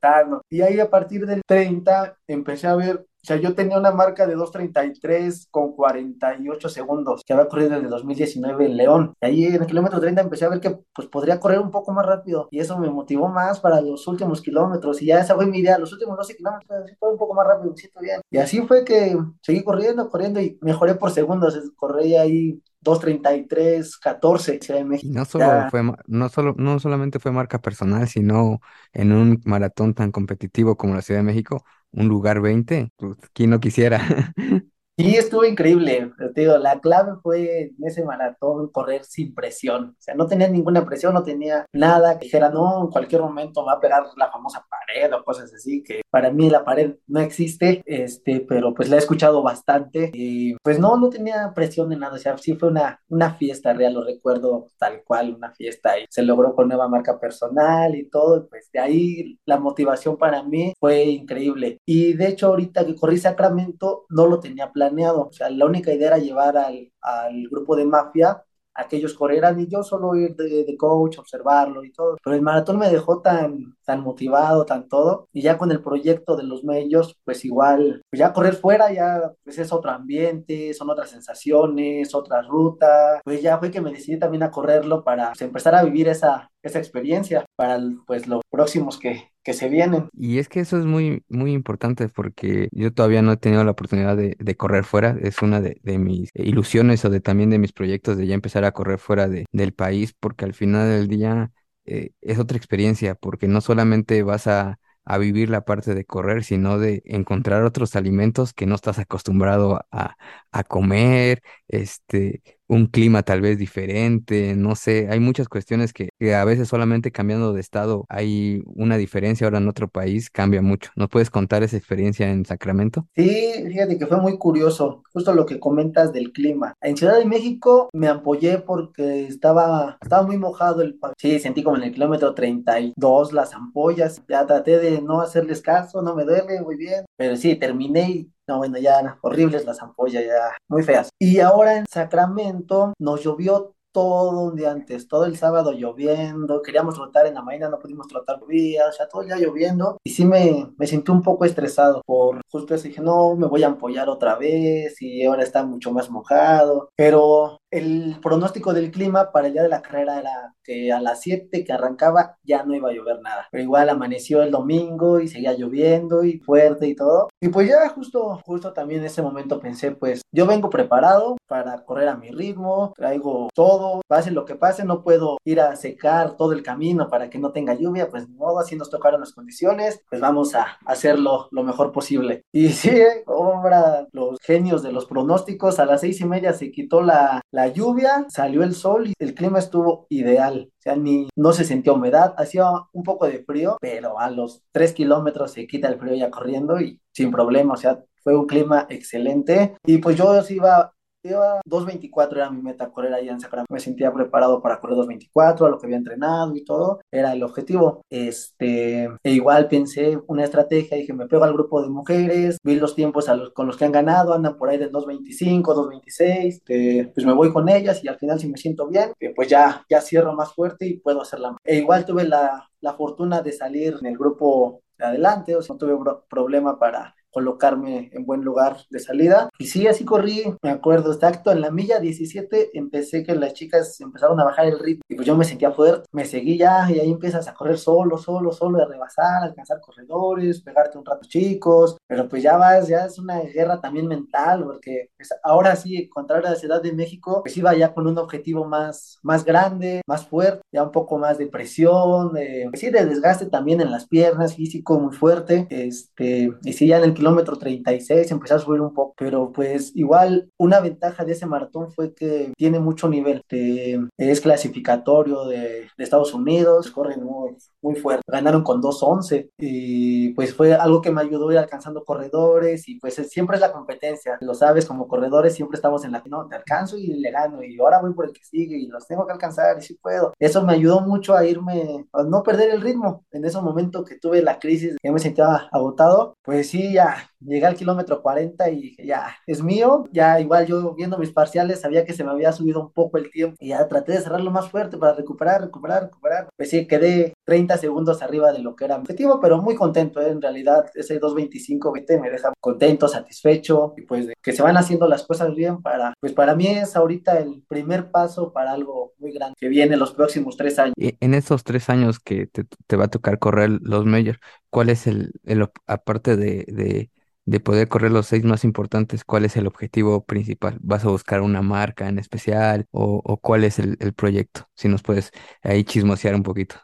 y 0.50 0.60
ahí 0.62 0.80
a 0.80 0.90
partir 0.90 1.26
del 1.26 1.42
30 1.46 2.16
empecé 2.26 2.66
a 2.66 2.76
ver 2.76 3.06
o 3.24 3.26
sea, 3.26 3.36
yo 3.38 3.54
tenía 3.54 3.78
una 3.78 3.90
marca 3.90 4.26
de 4.26 4.36
2.33 4.36 5.48
con 5.50 5.72
48 5.72 6.68
segundos 6.68 7.22
que 7.24 7.32
había 7.32 7.48
corrido 7.48 7.70
desde 7.70 7.88
2019 7.88 8.66
en 8.66 8.76
León. 8.76 9.14
Y 9.22 9.24
ahí 9.24 9.44
en 9.46 9.62
el 9.62 9.66
kilómetro 9.66 9.98
30 9.98 10.20
empecé 10.20 10.44
a 10.44 10.50
ver 10.50 10.60
que 10.60 10.78
pues 10.94 11.08
podría 11.08 11.40
correr 11.40 11.60
un 11.60 11.70
poco 11.70 11.90
más 11.92 12.04
rápido 12.04 12.48
y 12.50 12.58
eso 12.58 12.78
me 12.78 12.90
motivó 12.90 13.28
más 13.28 13.60
para 13.60 13.80
los 13.80 14.06
últimos 14.08 14.42
kilómetros 14.42 15.00
y 15.00 15.06
ya 15.06 15.20
esa 15.20 15.34
fue 15.36 15.46
mi 15.46 15.60
idea, 15.60 15.78
los 15.78 15.90
últimos 15.94 16.18
12 16.18 16.36
kilómetros, 16.36 16.84
sí, 16.86 16.96
un 17.00 17.16
poco 17.16 17.32
más 17.32 17.46
rápido, 17.46 17.70
me 17.70 17.76
siento 17.78 18.00
bien. 18.00 18.20
Y 18.30 18.36
así 18.36 18.60
fue 18.60 18.84
que 18.84 19.16
seguí 19.40 19.64
corriendo, 19.64 20.10
corriendo 20.10 20.38
y 20.38 20.58
mejoré 20.60 20.94
por 20.94 21.10
segundos, 21.10 21.58
corrí 21.76 22.16
ahí 22.16 22.60
2.33, 22.82 23.98
14 23.98 24.60
Ciudad 24.60 24.80
de 24.80 24.84
México. 24.84 25.10
Y 25.10 25.16
no 25.16 25.24
solo 25.24 25.70
fue, 25.70 25.82
no 26.06 26.28
solo, 26.28 26.54
no 26.58 26.78
solamente 26.78 27.18
fue 27.18 27.32
marca 27.32 27.58
personal, 27.62 28.06
sino 28.06 28.60
en 28.92 29.12
un 29.12 29.40
maratón 29.46 29.94
tan 29.94 30.12
competitivo 30.12 30.76
como 30.76 30.94
la 30.94 31.00
Ciudad 31.00 31.20
de 31.20 31.24
México, 31.24 31.64
un 31.94 32.08
lugar 32.08 32.40
20, 32.40 32.90
pues, 32.96 33.16
¿quién 33.32 33.50
no 33.50 33.60
quisiera? 33.60 34.00
Sí, 34.96 35.16
estuvo 35.16 35.44
increíble. 35.44 36.12
Te 36.36 36.42
digo, 36.42 36.56
la 36.56 36.78
clave 36.78 37.14
fue 37.20 37.62
en 37.62 37.84
ese 37.84 38.04
maratón 38.04 38.70
correr 38.70 39.04
sin 39.04 39.34
presión. 39.34 39.96
O 39.98 40.00
sea, 40.00 40.14
no 40.14 40.28
tenía 40.28 40.48
ninguna 40.48 40.86
presión, 40.86 41.14
no 41.14 41.24
tenía 41.24 41.66
nada 41.72 42.16
que 42.16 42.26
dijera, 42.26 42.48
no, 42.48 42.84
en 42.84 42.90
cualquier 42.92 43.20
momento 43.20 43.64
va 43.64 43.72
a 43.72 43.80
pegar 43.80 44.04
la 44.16 44.30
famosa 44.30 44.64
pared 44.70 45.12
o 45.12 45.24
cosas 45.24 45.52
así, 45.52 45.82
que 45.82 46.02
para 46.10 46.30
mí 46.30 46.48
la 46.48 46.64
pared 46.64 46.94
no 47.08 47.18
existe, 47.18 47.82
este, 47.86 48.46
pero 48.48 48.72
pues 48.72 48.88
la 48.88 48.94
he 48.94 48.98
escuchado 49.00 49.42
bastante. 49.42 50.12
Y 50.14 50.54
pues 50.62 50.78
no, 50.78 50.96
no 50.96 51.10
tenía 51.10 51.52
presión 51.52 51.88
de 51.88 51.96
nada. 51.96 52.14
O 52.14 52.18
sea, 52.18 52.38
sí 52.38 52.54
fue 52.54 52.68
una, 52.68 53.02
una 53.08 53.34
fiesta 53.34 53.72
real, 53.72 53.94
lo 53.94 54.04
recuerdo 54.04 54.68
tal 54.78 55.02
cual, 55.04 55.34
una 55.34 55.50
fiesta. 55.54 55.98
Y 55.98 56.04
se 56.08 56.22
logró 56.22 56.54
con 56.54 56.68
nueva 56.68 56.86
marca 56.86 57.18
personal 57.18 57.96
y 57.96 58.08
todo. 58.08 58.46
pues 58.48 58.70
de 58.72 58.78
ahí 58.78 59.40
la 59.44 59.58
motivación 59.58 60.16
para 60.16 60.44
mí 60.44 60.72
fue 60.78 61.02
increíble. 61.02 61.78
Y 61.84 62.12
de 62.12 62.28
hecho, 62.28 62.46
ahorita 62.46 62.86
que 62.86 62.94
corrí 62.94 63.18
Sacramento, 63.18 64.06
no 64.08 64.28
lo 64.28 64.38
tenía 64.38 64.70
planeado 64.70 64.83
o 64.88 65.32
sea, 65.32 65.50
la 65.50 65.66
única 65.66 65.92
idea 65.92 66.08
era 66.08 66.18
llevar 66.18 66.56
al, 66.56 66.92
al 67.00 67.48
grupo 67.48 67.76
de 67.76 67.84
mafia 67.84 68.42
a 68.74 68.88
que 68.88 68.96
ellos 68.96 69.14
corrieran 69.14 69.58
y 69.60 69.68
yo 69.68 69.82
solo 69.82 70.16
ir 70.16 70.34
de, 70.34 70.64
de, 70.64 70.76
coach, 70.76 71.18
observarlo 71.18 71.84
y 71.84 71.92
todo. 71.92 72.16
Pero 72.22 72.36
el 72.36 72.42
maratón 72.42 72.78
me 72.78 72.90
dejó 72.90 73.20
tan, 73.22 73.76
tan 73.84 74.00
motivado, 74.00 74.64
tan 74.64 74.88
todo. 74.88 75.28
Y 75.32 75.42
ya 75.42 75.56
con 75.56 75.70
el 75.70 75.80
proyecto 75.82 76.36
de 76.36 76.42
los 76.42 76.64
medios, 76.64 77.16
pues 77.24 77.44
igual, 77.44 78.02
pues 78.10 78.18
ya 78.18 78.32
correr 78.32 78.54
fuera 78.54 78.92
ya 78.92 79.32
pues 79.44 79.58
es 79.58 79.72
otro 79.72 79.90
ambiente, 79.90 80.74
son 80.74 80.90
otras 80.90 81.10
sensaciones, 81.10 82.14
otra 82.14 82.42
ruta. 82.42 83.20
Pues 83.24 83.42
ya 83.42 83.58
fue 83.58 83.70
que 83.70 83.80
me 83.80 83.92
decidí 83.92 84.18
también 84.18 84.42
a 84.42 84.50
correrlo 84.50 85.04
para 85.04 85.28
pues, 85.28 85.42
empezar 85.42 85.74
a 85.76 85.84
vivir 85.84 86.08
esa, 86.08 86.50
esa 86.64 86.78
experiencia 86.78 87.44
para 87.56 87.78
pues 88.06 88.26
los 88.26 88.42
próximos 88.50 88.98
que, 88.98 89.30
que 89.42 89.52
se 89.52 89.68
vienen. 89.68 90.08
Y 90.12 90.38
es 90.38 90.48
que 90.48 90.60
eso 90.60 90.78
es 90.78 90.84
muy, 90.86 91.22
muy 91.28 91.52
importante 91.52 92.08
porque 92.08 92.68
yo 92.72 92.92
todavía 92.92 93.22
no 93.22 93.32
he 93.32 93.36
tenido 93.36 93.64
la 93.64 93.72
oportunidad 93.72 94.16
de, 94.16 94.36
de 94.38 94.56
correr 94.56 94.84
fuera. 94.84 95.16
Es 95.20 95.42
una 95.42 95.60
de, 95.60 95.78
mis 95.98 96.30
ilusiones 96.34 97.04
o 97.04 97.10
de 97.10 97.20
también 97.20 97.50
de 97.50 97.58
mis 97.58 97.72
proyectos 97.72 98.16
de 98.16 98.26
ya 98.26 98.34
empezar 98.34 98.64
a 98.64 98.72
correr 98.72 98.98
fuera 98.98 99.28
de, 99.28 99.46
del 99.52 99.72
país 99.74 100.14
porque 100.18 100.44
al 100.44 100.54
final 100.54 100.88
del 100.88 101.08
día 101.08 101.52
eh, 101.84 102.10
es 102.20 102.38
otra 102.38 102.56
experiencia 102.56 103.14
porque 103.14 103.48
no 103.48 103.60
solamente 103.60 104.22
vas 104.22 104.46
a 104.46 104.78
a 105.04 105.18
vivir 105.18 105.50
la 105.50 105.64
parte 105.64 105.94
de 105.94 106.04
correr, 106.04 106.44
sino 106.44 106.78
de 106.78 107.02
encontrar 107.04 107.62
otros 107.64 107.94
alimentos 107.96 108.52
que 108.54 108.66
no 108.66 108.74
estás 108.74 108.98
acostumbrado 108.98 109.84
a, 109.90 110.16
a 110.50 110.64
comer, 110.64 111.42
este, 111.68 112.42
un 112.66 112.86
clima 112.86 113.22
tal 113.22 113.40
vez 113.40 113.58
diferente, 113.58 114.54
no 114.56 114.74
sé, 114.74 115.08
hay 115.10 115.20
muchas 115.20 115.48
cuestiones 115.48 115.92
que, 115.92 116.10
a 116.34 116.44
veces 116.44 116.68
solamente 116.68 117.12
cambiando 117.12 117.52
de 117.52 117.60
estado 117.60 118.06
hay 118.08 118.62
una 118.66 118.96
diferencia, 118.96 119.46
ahora 119.46 119.58
en 119.58 119.68
otro 119.68 119.88
país 119.88 120.30
cambia 120.30 120.62
mucho. 120.62 120.90
¿Nos 120.96 121.08
puedes 121.08 121.30
contar 121.30 121.62
esa 121.62 121.76
experiencia 121.76 122.30
en 122.30 122.44
Sacramento? 122.44 123.06
Sí, 123.14 123.52
fíjate 123.66 123.98
que 123.98 124.06
fue 124.06 124.20
muy 124.20 124.38
curioso, 124.38 125.02
justo 125.12 125.34
lo 125.34 125.46
que 125.46 125.60
comentas 125.60 126.12
del 126.12 126.32
clima. 126.32 126.74
En 126.80 126.96
Ciudad 126.96 127.18
de 127.18 127.26
México 127.26 127.88
me 127.92 128.08
ampollé 128.08 128.58
porque 128.58 129.26
estaba, 129.26 129.98
estaba 130.00 130.26
muy 130.26 130.38
mojado 130.38 130.82
el 130.82 130.98
Sí, 131.18 131.38
sentí 131.38 131.62
como 131.62 131.76
en 131.76 131.84
el 131.84 131.92
kilómetro 131.92 132.34
32 132.34 133.32
las 133.32 133.54
ampollas, 133.54 134.22
ya 134.28 134.46
traté 134.46 134.78
de 134.78 135.02
no 135.02 135.20
hacerles 135.20 135.60
caso, 135.60 136.02
no 136.02 136.14
me 136.14 136.24
duele, 136.24 136.62
muy 136.62 136.76
bien, 136.76 137.04
pero 137.16 137.36
sí, 137.36 137.56
terminé 137.56 138.28
no, 138.48 138.58
bueno, 138.58 138.78
ya 138.78 139.18
horribles 139.22 139.64
las 139.64 139.82
ampollas, 139.82 140.24
ya 140.24 140.56
muy 140.68 140.82
feas. 140.82 141.10
Y 141.18 141.40
ahora 141.40 141.76
en 141.76 141.86
Sacramento 141.90 142.92
nos 142.98 143.22
llovió 143.22 143.74
todo 143.94 144.40
un 144.40 144.56
día 144.56 144.72
antes, 144.72 145.06
todo 145.06 145.24
el 145.24 145.36
sábado 145.36 145.70
lloviendo, 145.70 146.62
queríamos 146.62 146.96
trotar 146.96 147.26
en 147.26 147.34
la 147.34 147.42
mañana, 147.42 147.70
no 147.70 147.78
pudimos 147.78 148.08
trotar 148.08 148.44
días, 148.44 148.88
o 148.88 148.92
sea, 148.92 149.06
todo 149.06 149.22
el 149.22 149.28
día 149.28 149.36
lloviendo, 149.36 149.98
y 150.02 150.10
sí 150.10 150.24
me, 150.24 150.72
me 150.76 150.86
sentí 150.88 151.12
un 151.12 151.22
poco 151.22 151.44
estresado 151.44 152.02
por 152.04 152.40
justo 152.50 152.74
eso, 152.74 152.88
dije, 152.88 153.00
no, 153.00 153.36
me 153.36 153.46
voy 153.46 153.62
a 153.62 153.68
ampollar 153.68 154.08
otra 154.08 154.34
vez, 154.34 155.00
y 155.00 155.24
ahora 155.24 155.44
está 155.44 155.64
mucho 155.64 155.92
más 155.92 156.10
mojado, 156.10 156.88
pero 156.96 157.58
el 157.74 158.16
pronóstico 158.22 158.72
del 158.72 158.92
clima 158.92 159.32
para 159.32 159.48
el 159.48 159.52
día 159.52 159.62
de 159.64 159.68
la 159.68 159.82
carrera 159.82 160.20
era 160.20 160.54
que 160.62 160.92
a 160.92 161.00
las 161.00 161.20
7 161.22 161.64
que 161.64 161.72
arrancaba 161.72 162.38
ya 162.44 162.62
no 162.62 162.74
iba 162.74 162.88
a 162.88 162.92
llover 162.92 163.20
nada. 163.20 163.48
Pero 163.50 163.64
igual 163.64 163.88
amaneció 163.88 164.42
el 164.42 164.52
domingo 164.52 165.18
y 165.18 165.28
seguía 165.28 165.54
lloviendo 165.54 166.24
y 166.24 166.38
fuerte 166.38 166.86
y 166.86 166.94
todo. 166.94 167.28
Y 167.40 167.48
pues 167.48 167.68
ya 167.68 167.88
justo, 167.88 168.40
justo 168.44 168.72
también 168.72 169.00
en 169.00 169.06
ese 169.06 169.22
momento 169.22 169.58
pensé, 169.58 169.90
pues 169.90 170.22
yo 170.32 170.46
vengo 170.46 170.70
preparado 170.70 171.36
para 171.48 171.84
correr 171.84 172.08
a 172.08 172.16
mi 172.16 172.30
ritmo, 172.30 172.92
traigo 172.96 173.48
todo, 173.54 174.00
pase 174.06 174.30
lo 174.30 174.44
que 174.44 174.54
pase, 174.54 174.84
no 174.84 175.02
puedo 175.02 175.38
ir 175.44 175.60
a 175.60 175.74
secar 175.76 176.36
todo 176.36 176.52
el 176.52 176.62
camino 176.62 177.08
para 177.08 177.28
que 177.28 177.38
no 177.38 177.52
tenga 177.52 177.74
lluvia, 177.74 178.08
pues 178.08 178.28
modo, 178.28 178.60
así 178.60 178.76
nos 178.76 178.90
tocaron 178.90 179.20
las 179.20 179.32
condiciones, 179.32 180.00
pues 180.08 180.20
vamos 180.20 180.54
a 180.54 180.78
hacerlo 180.86 181.48
lo 181.50 181.64
mejor 181.64 181.92
posible. 181.92 182.42
Y 182.52 182.68
sí, 182.68 183.02
obra 183.26 184.06
los 184.12 184.38
genios 184.40 184.82
de 184.82 184.92
los 184.92 185.06
pronósticos, 185.06 185.78
a 185.78 185.86
las 185.86 186.00
seis 186.00 186.20
y 186.20 186.24
media 186.24 186.52
se 186.52 186.70
quitó 186.70 187.02
la, 187.02 187.40
la 187.54 187.68
lluvia, 187.68 188.26
salió 188.28 188.64
el 188.64 188.74
sol 188.74 189.06
y 189.08 189.12
el 189.20 189.34
clima 189.34 189.60
estuvo 189.60 190.06
ideal. 190.08 190.72
O 190.72 190.82
sea, 190.82 190.96
ni, 190.96 191.28
no 191.36 191.52
se 191.52 191.64
sintió 191.64 191.94
humedad, 191.94 192.34
hacía 192.36 192.64
un 192.92 193.04
poco 193.04 193.26
de 193.26 193.44
frío, 193.44 193.76
pero 193.80 194.18
a 194.18 194.28
los 194.28 194.64
tres 194.72 194.92
kilómetros 194.92 195.52
se 195.52 195.68
quita 195.68 195.86
el 195.86 195.98
frío 196.00 196.14
ya 196.14 196.30
corriendo 196.30 196.80
y 196.80 197.00
sin 197.12 197.30
problema, 197.30 197.74
o 197.74 197.76
sea, 197.76 198.00
fue 198.24 198.36
un 198.36 198.46
clima 198.46 198.86
excelente. 198.88 199.76
Y 199.86 199.98
pues 199.98 200.16
yo 200.16 200.34
iba 200.50 200.54
Iba 200.54 200.93
2.24 201.24 202.36
era 202.36 202.50
mi 202.50 202.62
meta 202.62 202.90
correr 202.90 203.14
allá 203.14 203.32
en 203.32 203.40
Sacramento. 203.40 203.72
Me 203.72 203.80
sentía 203.80 204.12
preparado 204.12 204.60
para 204.60 204.80
correr 204.80 204.96
2.24, 204.96 205.66
a 205.66 205.70
lo 205.70 205.78
que 205.78 205.86
había 205.86 205.96
entrenado 205.96 206.54
y 206.54 206.64
todo. 206.64 207.00
Era 207.10 207.32
el 207.32 207.42
objetivo. 207.42 208.02
Este, 208.10 209.04
e 209.22 209.30
igual 209.30 209.68
pensé 209.68 210.18
una 210.26 210.44
estrategia. 210.44 210.96
Dije, 210.96 211.12
me 211.12 211.26
pego 211.26 211.44
al 211.44 211.52
grupo 211.52 211.82
de 211.82 211.88
mujeres. 211.88 212.58
Vi 212.62 212.76
los 212.76 212.94
tiempos 212.94 213.28
a 213.28 213.36
los, 213.36 213.52
con 213.52 213.66
los 213.66 213.76
que 213.76 213.84
han 213.84 213.92
ganado. 213.92 214.34
Andan 214.34 214.56
por 214.56 214.68
ahí 214.68 214.78
del 214.78 214.92
2.25, 214.92 215.62
2.26. 215.62 216.46
Este, 216.46 217.10
pues 217.14 217.26
me 217.26 217.32
voy 217.32 217.52
con 217.52 217.68
ellas 217.68 218.02
y 218.04 218.08
al 218.08 218.18
final 218.18 218.38
si 218.38 218.48
me 218.48 218.58
siento 218.58 218.86
bien, 218.88 219.12
eh, 219.20 219.32
pues 219.34 219.48
ya, 219.48 219.84
ya 219.88 220.00
cierro 220.00 220.34
más 220.34 220.52
fuerte 220.52 220.86
y 220.86 220.98
puedo 220.98 221.22
hacerla. 221.22 221.56
E 221.64 221.76
igual 221.78 222.04
tuve 222.04 222.24
la, 222.24 222.68
la 222.80 222.94
fortuna 222.94 223.42
de 223.42 223.52
salir 223.52 223.96
en 224.00 224.06
el 224.06 224.18
grupo 224.18 224.82
de 224.98 225.06
adelante. 225.06 225.56
O 225.56 225.62
sea, 225.62 225.74
no 225.74 225.78
tuve 225.78 225.96
problema 226.28 226.78
para 226.78 227.14
colocarme 227.34 228.10
en 228.12 228.24
buen 228.24 228.42
lugar 228.42 228.76
de 228.88 229.00
salida. 229.00 229.50
Y 229.58 229.66
sí, 229.66 229.86
así 229.88 230.04
corrí, 230.04 230.54
me 230.62 230.70
acuerdo, 230.70 231.12
exacto, 231.12 231.50
en 231.50 231.60
la 231.60 231.70
milla 231.70 231.98
17 231.98 232.70
empecé 232.74 233.24
que 233.24 233.34
las 233.34 233.52
chicas 233.54 234.00
empezaron 234.00 234.38
a 234.40 234.44
bajar 234.44 234.66
el 234.66 234.78
ritmo 234.78 235.02
y 235.08 235.16
pues 235.16 235.26
yo 235.26 235.36
me 235.36 235.44
sentía 235.44 235.72
fuerte, 235.72 236.06
me 236.12 236.24
seguí 236.24 236.56
ya 236.56 236.88
y 236.90 237.00
ahí 237.00 237.10
empiezas 237.10 237.48
a 237.48 237.54
correr 237.54 237.76
solo, 237.76 238.16
solo, 238.16 238.52
solo, 238.52 238.80
a 238.80 238.86
rebasar, 238.86 239.42
alcanzar 239.42 239.80
corredores, 239.80 240.62
pegarte 240.62 240.96
un 240.96 241.04
rato 241.04 241.26
chicos, 241.28 241.96
pero 242.06 242.28
pues 242.28 242.42
ya 242.42 242.56
vas, 242.56 242.86
ya 242.86 243.06
es 243.06 243.18
una 243.18 243.40
guerra 243.40 243.80
también 243.80 244.06
mental, 244.06 244.64
porque 244.64 245.10
pues, 245.16 245.30
ahora 245.42 245.74
sí, 245.74 246.08
contrario 246.08 246.46
a 246.46 246.50
la 246.50 246.56
Ciudad 246.56 246.82
de 246.82 246.92
México, 246.92 247.42
pues 247.42 247.56
iba 247.56 247.74
ya 247.74 247.92
con 247.92 248.06
un 248.06 248.18
objetivo 248.18 248.64
más, 248.64 249.18
más 249.22 249.44
grande, 249.44 250.02
más 250.06 250.26
fuerte, 250.26 250.62
ya 250.72 250.84
un 250.84 250.92
poco 250.92 251.18
más 251.18 251.38
de 251.38 251.46
presión, 251.46 252.32
de, 252.32 252.66
pues 252.70 252.80
sí, 252.80 252.90
de 252.90 253.04
desgaste 253.06 253.46
también 253.46 253.80
en 253.80 253.90
las 253.90 254.06
piernas, 254.06 254.54
físico 254.54 255.00
muy 255.00 255.14
fuerte, 255.14 255.66
este, 255.70 256.50
y 256.62 256.72
sí, 256.72 256.86
ya 256.86 256.98
en 256.98 257.04
el 257.04 257.14
kilómetro 257.24 257.56
36 257.56 258.30
empecé 258.30 258.52
a 258.52 258.58
subir 258.58 258.82
un 258.82 258.92
poco, 258.92 259.14
pero 259.16 259.50
pues 259.50 259.92
igual 259.94 260.50
una 260.58 260.80
ventaja 260.80 261.24
de 261.24 261.32
ese 261.32 261.46
maratón 261.46 261.90
fue 261.90 262.14
que 262.14 262.52
tiene 262.54 262.78
mucho 262.80 263.08
nivel, 263.08 263.42
es 263.48 264.40
clasificatorio 264.42 265.46
de, 265.46 265.88
de 265.96 266.04
Estados 266.04 266.34
Unidos, 266.34 266.90
corren 266.90 267.24
muy, 267.24 267.56
muy 267.80 267.94
fuerte, 267.94 268.22
ganaron 268.26 268.62
con 268.62 268.82
2.11 268.82 269.50
y 269.56 270.34
pues 270.34 270.54
fue 270.54 270.74
algo 270.74 271.00
que 271.00 271.10
me 271.10 271.22
ayudó 271.22 271.48
a 271.48 271.52
ir 271.54 271.58
alcanzando 271.58 272.04
corredores 272.04 272.86
y 272.88 272.98
pues 272.98 273.14
siempre 273.14 273.56
es 273.56 273.62
la 273.62 273.72
competencia, 273.72 274.36
lo 274.42 274.52
sabes, 274.52 274.84
como 274.84 275.08
corredores 275.08 275.54
siempre 275.54 275.76
estamos 275.76 276.04
en 276.04 276.12
la, 276.12 276.22
no, 276.26 276.46
te 276.46 276.56
alcanzo 276.56 276.98
y 276.98 277.06
le 277.06 277.30
gano 277.30 277.62
y 277.62 277.78
ahora 277.78 278.00
voy 278.00 278.12
por 278.12 278.26
el 278.26 278.32
que 278.34 278.44
sigue 278.44 278.76
y 278.76 278.88
los 278.88 279.06
tengo 279.06 279.26
que 279.26 279.32
alcanzar 279.32 279.78
y 279.78 279.82
si 279.82 279.94
puedo. 279.94 280.34
Eso 280.38 280.62
me 280.62 280.74
ayudó 280.74 281.00
mucho 281.00 281.34
a 281.34 281.46
irme, 281.46 282.06
a 282.12 282.22
no 282.24 282.42
perder 282.42 282.70
el 282.70 282.82
ritmo. 282.82 283.24
En 283.30 283.46
ese 283.46 283.60
momento 283.62 284.04
que 284.04 284.18
tuve 284.18 284.42
la 284.42 284.58
crisis, 284.58 284.96
que 285.02 285.10
me 285.10 285.18
sentía 285.18 285.68
agotado, 285.72 286.34
pues 286.42 286.68
sí, 286.68 286.92
ya 286.92 287.13
llegué 287.40 287.66
al 287.66 287.76
kilómetro 287.76 288.22
40 288.22 288.70
y 288.70 288.96
ya, 289.04 289.36
es 289.46 289.62
mío. 289.62 290.04
Ya 290.12 290.40
igual 290.40 290.66
yo 290.66 290.94
viendo 290.94 291.18
mis 291.18 291.30
parciales 291.30 291.80
sabía 291.80 292.04
que 292.04 292.12
se 292.12 292.24
me 292.24 292.30
había 292.30 292.52
subido 292.52 292.80
un 292.80 292.92
poco 292.92 293.18
el 293.18 293.30
tiempo 293.30 293.56
y 293.60 293.68
ya 293.68 293.86
traté 293.88 294.12
de 294.12 294.20
cerrarlo 294.20 294.50
más 294.50 294.70
fuerte 294.70 294.96
para 294.96 295.14
recuperar, 295.14 295.62
recuperar, 295.62 296.04
recuperar. 296.04 296.48
Pues 296.56 296.70
sí, 296.70 296.86
quedé 296.86 297.34
30 297.44 297.78
segundos 297.78 298.22
arriba 298.22 298.52
de 298.52 298.60
lo 298.60 298.76
que 298.76 298.84
era 298.84 298.96
mi 298.96 299.02
objetivo, 299.02 299.40
pero 299.40 299.60
muy 299.60 299.74
contento, 299.74 300.20
¿eh? 300.20 300.30
en 300.30 300.40
realidad 300.40 300.86
ese 300.94 301.20
2.25 301.20 302.20
me 302.20 302.30
deja 302.30 302.52
contento, 302.60 303.08
satisfecho 303.08 303.94
y 303.96 304.02
pues 304.02 304.28
que 304.42 304.52
se 304.52 304.62
van 304.62 304.76
haciendo 304.76 305.08
las 305.08 305.24
cosas 305.24 305.54
bien 305.54 305.82
para, 305.82 306.14
pues 306.20 306.32
para 306.32 306.54
mí 306.54 306.66
es 306.66 306.96
ahorita 306.96 307.38
el 307.38 307.62
primer 307.68 308.10
paso 308.10 308.52
para 308.52 308.72
algo 308.72 309.12
muy 309.18 309.32
grande 309.32 309.54
que 309.58 309.68
viene 309.68 309.96
los 309.96 310.12
próximos 310.12 310.56
tres 310.56 310.78
años. 310.78 310.94
En 310.96 311.34
esos 311.34 311.64
tres 311.64 311.88
años 311.88 312.18
que 312.20 312.46
te, 312.46 312.64
te 312.86 312.96
va 312.96 313.04
a 313.04 313.08
tocar 313.08 313.38
correr 313.38 313.70
los 313.82 314.04
majors, 314.04 314.38
¿cuál 314.74 314.90
es 314.90 315.06
el, 315.06 315.30
el 315.44 315.70
aparte 315.86 316.36
de, 316.36 316.64
de 316.66 317.10
de 317.46 317.60
poder 317.60 317.88
correr 317.88 318.10
los 318.10 318.26
seis 318.26 318.44
más 318.44 318.64
importantes, 318.64 319.24
¿cuál 319.24 319.44
es 319.44 319.56
el 319.56 319.66
objetivo 319.66 320.24
principal? 320.24 320.78
¿Vas 320.80 321.04
a 321.04 321.10
buscar 321.10 321.42
una 321.42 321.62
marca 321.62 322.08
en 322.08 322.18
especial 322.18 322.86
o, 322.90 323.38
cuál 323.38 323.64
es 323.64 323.78
el, 323.78 323.96
proyecto? 324.14 324.68
Si 324.74 324.88
nos 324.88 325.02
puedes 325.02 325.30
ahí 325.62 325.84
chismosear 325.84 326.34
un 326.34 326.42
poquito. 326.42 326.76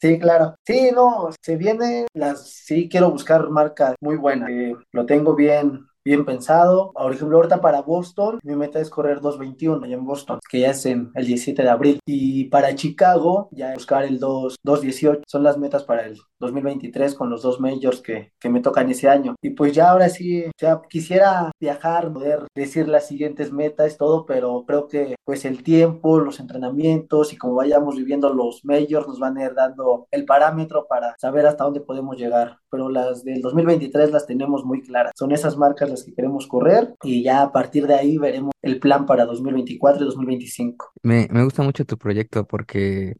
Sí, 0.00 0.18
claro. 0.18 0.56
Sí, 0.66 0.90
no, 0.92 1.30
se 1.40 1.56
viene, 1.56 2.06
las, 2.14 2.50
sí 2.50 2.88
quiero 2.88 3.10
buscar 3.10 3.48
marcas 3.50 3.94
muy 4.00 4.16
buenas. 4.16 4.50
Eh, 4.50 4.74
lo 4.92 5.06
tengo 5.06 5.34
bien 5.36 5.87
bien 6.08 6.24
pensado. 6.24 6.92
Por 6.92 7.12
ejemplo, 7.12 7.36
ahorita 7.36 7.60
para 7.60 7.82
Boston, 7.82 8.40
mi 8.42 8.56
meta 8.56 8.80
es 8.80 8.88
correr 8.88 9.20
2.21 9.20 9.84
allá 9.84 9.94
en 9.94 10.06
Boston, 10.06 10.38
que 10.50 10.60
ya 10.60 10.70
es 10.70 10.86
en 10.86 11.10
el 11.14 11.26
17 11.26 11.62
de 11.62 11.68
abril. 11.68 12.00
Y 12.06 12.44
para 12.46 12.74
Chicago, 12.74 13.48
ya 13.52 13.74
buscar 13.74 14.04
el 14.04 14.18
2, 14.18 14.56
2.18. 14.64 15.22
Son 15.26 15.42
las 15.42 15.58
metas 15.58 15.84
para 15.84 16.06
el 16.06 16.18
2023 16.40 17.14
con 17.14 17.28
los 17.30 17.42
dos 17.42 17.60
majors 17.60 18.00
que, 18.00 18.32
que 18.40 18.48
me 18.48 18.60
tocan 18.60 18.88
ese 18.90 19.08
año. 19.08 19.34
Y 19.42 19.50
pues 19.50 19.72
ya 19.74 19.90
ahora 19.90 20.08
sí, 20.08 20.44
ya 20.58 20.80
quisiera 20.88 21.50
viajar, 21.60 22.12
poder 22.12 22.46
decir 22.54 22.88
las 22.88 23.06
siguientes 23.06 23.52
metas, 23.52 23.98
todo, 23.98 24.24
pero 24.24 24.64
creo 24.66 24.88
que 24.88 25.14
pues 25.24 25.44
el 25.44 25.62
tiempo, 25.62 26.20
los 26.20 26.40
entrenamientos 26.40 27.32
y 27.32 27.36
como 27.36 27.56
vayamos 27.56 27.96
viviendo 27.96 28.32
los 28.32 28.64
majors 28.64 29.06
nos 29.06 29.18
van 29.18 29.36
a 29.36 29.44
ir 29.44 29.54
dando 29.54 30.06
el 30.10 30.24
parámetro 30.24 30.86
para 30.88 31.14
saber 31.18 31.46
hasta 31.46 31.64
dónde 31.64 31.80
podemos 31.80 32.16
llegar. 32.16 32.58
Pero 32.70 32.88
las 32.88 33.24
del 33.24 33.42
2023 33.42 34.10
las 34.10 34.26
tenemos 34.26 34.64
muy 34.64 34.82
claras. 34.82 35.12
Son 35.16 35.32
esas 35.32 35.56
marcas 35.56 35.90
las 35.90 35.97
que 36.04 36.14
queremos 36.14 36.46
correr 36.46 36.94
y 37.02 37.22
ya 37.22 37.42
a 37.42 37.52
partir 37.52 37.86
de 37.86 37.94
ahí 37.94 38.18
veremos 38.18 38.52
el 38.62 38.80
plan 38.80 39.06
para 39.06 39.24
2024 39.24 40.02
y 40.02 40.06
2025. 40.06 40.92
Me, 41.02 41.28
me 41.30 41.44
gusta 41.44 41.62
mucho 41.62 41.84
tu 41.84 41.98
proyecto 41.98 42.46
porque 42.46 43.16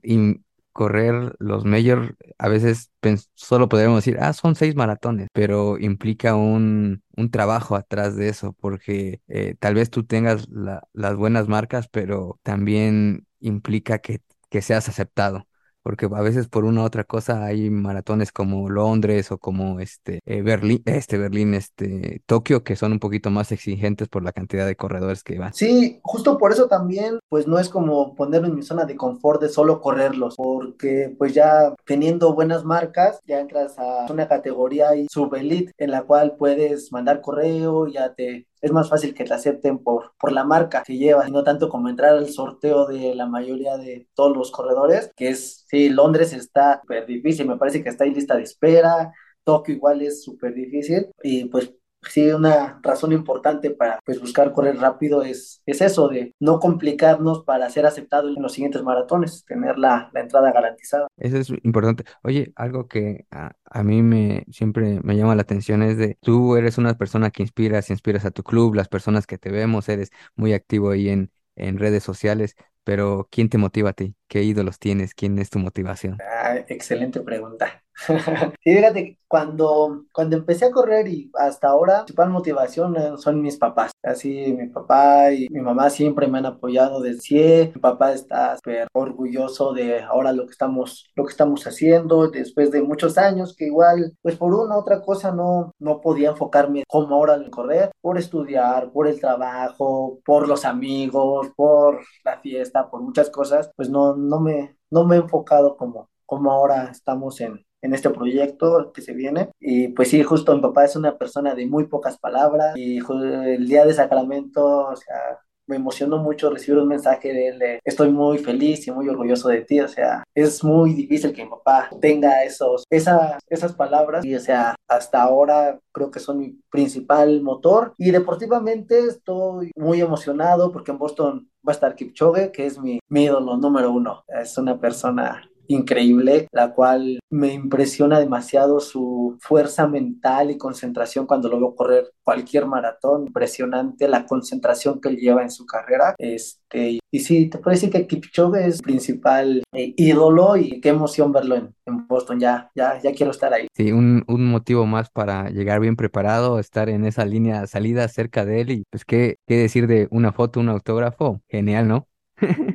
correr 0.78 1.34
los 1.40 1.64
majors, 1.64 2.12
a 2.38 2.48
veces 2.48 2.92
solo 3.34 3.68
podríamos 3.68 3.98
decir, 4.04 4.16
ah, 4.20 4.32
son 4.32 4.54
seis 4.54 4.76
maratones, 4.76 5.26
pero 5.32 5.76
implica 5.76 6.36
un, 6.36 7.02
un 7.16 7.30
trabajo 7.32 7.74
atrás 7.74 8.14
de 8.14 8.28
eso, 8.28 8.52
porque 8.60 9.20
eh, 9.26 9.56
tal 9.58 9.74
vez 9.74 9.90
tú 9.90 10.04
tengas 10.04 10.46
las 10.92 11.16
buenas 11.16 11.48
marcas, 11.48 11.88
pero 11.88 12.38
también 12.44 13.26
implica 13.40 13.98
que, 13.98 14.20
que 14.50 14.62
seas 14.62 14.88
aceptado 14.88 15.47
porque 15.88 16.04
a 16.04 16.20
veces 16.20 16.48
por 16.48 16.66
una 16.66 16.82
u 16.82 16.84
otra 16.84 17.02
cosa 17.02 17.46
hay 17.46 17.70
maratones 17.70 18.30
como 18.30 18.68
Londres 18.68 19.32
o 19.32 19.38
como 19.38 19.80
este 19.80 20.20
eh, 20.26 20.42
Berlín, 20.42 20.82
este 20.84 21.16
Berlín, 21.16 21.54
este 21.54 22.20
Tokio, 22.26 22.62
que 22.62 22.76
son 22.76 22.92
un 22.92 22.98
poquito 22.98 23.30
más 23.30 23.52
exigentes 23.52 24.06
por 24.06 24.22
la 24.22 24.32
cantidad 24.32 24.66
de 24.66 24.76
corredores 24.76 25.24
que 25.24 25.38
van. 25.38 25.54
Sí, 25.54 25.98
justo 26.02 26.36
por 26.36 26.52
eso 26.52 26.68
también, 26.68 27.20
pues 27.30 27.46
no 27.46 27.58
es 27.58 27.70
como 27.70 28.14
ponerme 28.14 28.48
en 28.48 28.56
mi 28.56 28.62
zona 28.62 28.84
de 28.84 28.96
confort 28.96 29.40
de 29.40 29.48
solo 29.48 29.80
correrlos, 29.80 30.34
porque 30.36 31.14
pues 31.16 31.32
ya 31.32 31.74
teniendo 31.86 32.34
buenas 32.34 32.66
marcas, 32.66 33.20
ya 33.26 33.40
entras 33.40 33.78
a 33.78 34.12
una 34.12 34.28
categoría 34.28 34.94
y 34.94 35.06
subelite 35.10 35.72
en 35.78 35.90
la 35.90 36.02
cual 36.02 36.36
puedes 36.36 36.92
mandar 36.92 37.22
correo, 37.22 37.86
ya 37.86 38.12
te 38.12 38.46
es 38.60 38.72
más 38.72 38.88
fácil 38.88 39.14
que 39.14 39.24
te 39.24 39.34
acepten 39.34 39.78
por, 39.78 40.12
por 40.18 40.32
la 40.32 40.44
marca 40.44 40.82
que 40.84 40.96
llevas 40.96 41.28
y 41.28 41.32
no 41.32 41.44
tanto 41.44 41.68
como 41.68 41.88
entrar 41.88 42.16
al 42.16 42.28
sorteo 42.28 42.86
de 42.86 43.14
la 43.14 43.26
mayoría 43.26 43.76
de 43.76 44.08
todos 44.14 44.36
los 44.36 44.50
corredores, 44.50 45.12
que 45.16 45.28
es, 45.30 45.64
sí, 45.68 45.88
Londres 45.88 46.32
está 46.32 46.80
súper 46.80 47.06
difícil, 47.06 47.46
me 47.46 47.56
parece 47.56 47.82
que 47.82 47.88
está 47.90 48.04
en 48.04 48.14
lista 48.14 48.36
de 48.36 48.42
espera, 48.42 49.12
Tokio 49.44 49.74
igual 49.74 50.02
es 50.02 50.22
súper 50.22 50.54
difícil 50.54 51.08
y 51.22 51.46
pues 51.46 51.72
sí, 52.08 52.30
una 52.30 52.80
razón 52.82 53.12
importante 53.12 53.70
para 53.70 54.00
pues, 54.04 54.20
buscar 54.20 54.52
correr 54.52 54.76
rápido 54.76 55.22
es, 55.22 55.62
es 55.66 55.80
eso, 55.80 56.08
de 56.08 56.34
no 56.40 56.58
complicarnos 56.58 57.44
para 57.44 57.68
ser 57.70 57.86
aceptado 57.86 58.28
en 58.28 58.42
los 58.42 58.52
siguientes 58.52 58.82
maratones, 58.82 59.44
tener 59.44 59.78
la, 59.78 60.10
la 60.12 60.20
entrada 60.20 60.52
garantizada. 60.52 61.06
Eso 61.16 61.36
es 61.36 61.50
importante. 61.62 62.04
Oye, 62.22 62.52
algo 62.56 62.88
que 62.88 63.26
a, 63.30 63.52
a, 63.64 63.82
mí 63.82 64.02
me 64.02 64.44
siempre 64.50 65.00
me 65.02 65.16
llama 65.16 65.34
la 65.34 65.42
atención 65.42 65.82
es 65.82 65.96
de 65.98 66.18
tú 66.20 66.56
eres 66.56 66.78
una 66.78 66.96
persona 66.96 67.30
que 67.30 67.42
inspiras, 67.42 67.90
inspiras 67.90 68.24
a 68.24 68.30
tu 68.30 68.42
club, 68.42 68.74
las 68.74 68.88
personas 68.88 69.26
que 69.26 69.38
te 69.38 69.50
vemos, 69.50 69.88
eres 69.88 70.10
muy 70.36 70.52
activo 70.52 70.90
ahí 70.90 71.08
en, 71.08 71.30
en 71.56 71.78
redes 71.78 72.02
sociales, 72.02 72.56
pero 72.84 73.28
¿quién 73.30 73.48
te 73.48 73.58
motiva 73.58 73.90
a 73.90 73.92
ti? 73.92 74.14
¿Qué 74.28 74.42
ídolos 74.42 74.78
tienes? 74.78 75.14
¿Quién 75.14 75.38
es 75.38 75.50
tu 75.50 75.58
motivación? 75.58 76.18
Ah, 76.20 76.56
excelente 76.68 77.20
pregunta. 77.20 77.82
sí, 78.64 78.74
fíjate, 78.74 79.18
cuando, 79.26 80.04
cuando 80.12 80.36
empecé 80.36 80.66
a 80.66 80.70
correr 80.70 81.08
y 81.08 81.30
hasta 81.34 81.68
ahora, 81.68 81.94
la 81.94 82.04
principal 82.04 82.30
motivación 82.30 82.96
eh, 82.96 83.12
son 83.18 83.42
mis 83.42 83.56
papás. 83.56 83.90
Así, 84.02 84.54
mi 84.56 84.68
papá 84.68 85.32
y 85.32 85.48
mi 85.50 85.60
mamá 85.60 85.90
siempre 85.90 86.28
me 86.28 86.38
han 86.38 86.46
apoyado 86.46 87.00
desde 87.00 87.20
siempre. 87.20 87.72
Mi 87.74 87.80
papá 87.80 88.12
está 88.12 88.56
súper 88.56 88.86
orgulloso 88.92 89.72
de 89.72 90.00
ahora 90.02 90.32
lo 90.32 90.46
que 90.46 90.52
estamos, 90.52 91.10
lo 91.16 91.24
que 91.24 91.32
estamos 91.32 91.66
haciendo, 91.66 92.28
después 92.30 92.70
de 92.70 92.82
muchos 92.82 93.18
años 93.18 93.54
que 93.56 93.66
igual, 93.66 94.14
pues 94.22 94.36
por 94.36 94.54
una 94.54 94.76
u 94.76 94.80
otra 94.80 95.02
cosa 95.02 95.32
no, 95.32 95.72
no 95.78 96.00
podía 96.00 96.30
enfocarme 96.30 96.84
como 96.88 97.16
ahora 97.16 97.34
en 97.34 97.50
correr, 97.50 97.90
por 98.00 98.16
estudiar, 98.18 98.92
por 98.92 99.08
el 99.08 99.20
trabajo, 99.20 100.20
por 100.24 100.48
los 100.48 100.64
amigos, 100.64 101.48
por 101.56 102.00
la 102.24 102.38
fiesta, 102.40 102.88
por 102.90 103.02
muchas 103.02 103.28
cosas, 103.30 103.70
pues 103.76 103.90
no, 103.90 104.16
no 104.16 104.40
me, 104.40 104.76
no 104.90 105.04
me 105.04 105.16
he 105.16 105.18
enfocado 105.18 105.76
como, 105.76 106.08
como 106.26 106.52
ahora 106.52 106.90
estamos 106.90 107.40
en, 107.40 107.64
en 107.82 107.94
este 107.94 108.10
proyecto 108.10 108.92
que 108.92 109.02
se 109.02 109.12
viene. 109.12 109.50
Y 109.60 109.88
pues 109.88 110.08
sí, 110.08 110.22
justo 110.22 110.54
mi 110.54 110.60
papá 110.60 110.84
es 110.84 110.96
una 110.96 111.16
persona 111.16 111.54
de 111.54 111.66
muy 111.66 111.86
pocas 111.86 112.18
palabras 112.18 112.76
y 112.76 112.98
el 112.98 113.68
día 113.68 113.84
de 113.84 113.94
Sacramento, 113.94 114.88
o 114.88 114.96
sea, 114.96 115.38
me 115.68 115.76
emocionó 115.76 116.18
mucho 116.18 116.50
recibir 116.50 116.80
un 116.80 116.88
mensaje 116.88 117.32
de 117.32 117.48
él 117.48 117.80
estoy 117.84 118.10
muy 118.10 118.38
feliz 118.38 118.86
y 118.86 118.90
muy 118.90 119.08
orgulloso 119.08 119.48
de 119.48 119.60
ti, 119.60 119.80
o 119.80 119.88
sea, 119.88 120.24
es 120.34 120.64
muy 120.64 120.94
difícil 120.94 121.32
que 121.32 121.44
mi 121.44 121.50
papá 121.50 121.90
tenga 122.00 122.42
esos, 122.42 122.84
esas, 122.90 123.38
esas 123.48 123.74
palabras. 123.74 124.24
Y 124.24 124.34
o 124.34 124.40
sea, 124.40 124.74
hasta 124.88 125.22
ahora 125.22 125.78
creo 125.92 126.10
que 126.10 126.20
son 126.20 126.38
mi 126.38 126.58
principal 126.70 127.42
motor. 127.42 127.92
Y 127.98 128.10
deportivamente 128.10 128.98
estoy 128.98 129.70
muy 129.76 130.00
emocionado 130.00 130.72
porque 130.72 130.90
en 130.90 130.98
Boston 130.98 131.50
va 131.66 131.72
a 131.72 131.74
estar 131.74 131.94
Kipchoge, 131.94 132.50
que 132.50 132.66
es 132.66 132.78
mi, 132.78 132.98
mi 133.08 133.24
ídolo 133.24 133.58
número 133.58 133.92
uno, 133.92 134.24
es 134.28 134.56
una 134.56 134.80
persona 134.80 135.42
increíble, 135.68 136.48
la 136.52 136.74
cual 136.74 137.20
me 137.30 137.52
impresiona 137.52 138.18
demasiado 138.18 138.80
su 138.80 139.36
fuerza 139.40 139.86
mental 139.86 140.50
y 140.50 140.58
concentración 140.58 141.26
cuando 141.26 141.48
lo 141.48 141.58
veo 141.58 141.74
correr 141.74 142.10
cualquier 142.22 142.66
maratón, 142.66 143.26
impresionante 143.26 144.08
la 144.08 144.26
concentración 144.26 145.00
que 145.00 145.10
él 145.10 145.16
lleva 145.16 145.42
en 145.42 145.50
su 145.50 145.64
carrera. 145.66 146.14
Este, 146.18 146.98
y 147.10 147.20
sí, 147.20 147.48
te 147.48 147.58
puedo 147.58 147.74
decir 147.74 147.90
que 147.90 148.06
Kipchoge 148.06 148.66
es 148.66 148.82
principal 148.82 149.62
eh, 149.72 149.94
ídolo 149.96 150.56
y 150.56 150.80
qué 150.80 150.90
emoción 150.90 151.32
verlo 151.32 151.56
en, 151.56 151.74
en 151.86 152.06
Boston, 152.06 152.40
ya, 152.40 152.70
ya, 152.74 153.00
ya 153.00 153.12
quiero 153.12 153.32
estar 153.32 153.52
ahí. 153.52 153.68
Sí, 153.74 153.92
un, 153.92 154.24
un 154.26 154.46
motivo 154.46 154.86
más 154.86 155.10
para 155.10 155.50
llegar 155.50 155.80
bien 155.80 155.96
preparado, 155.96 156.58
estar 156.58 156.88
en 156.88 157.04
esa 157.04 157.24
línea 157.24 157.66
salida 157.66 158.08
cerca 158.08 158.44
de 158.44 158.60
él 158.60 158.70
y 158.70 158.84
pues 158.90 159.04
qué, 159.04 159.36
qué 159.46 159.56
decir 159.56 159.86
de 159.86 160.08
una 160.10 160.32
foto, 160.32 160.60
un 160.60 160.68
autógrafo, 160.68 161.40
genial, 161.48 161.88
¿no? 161.88 162.08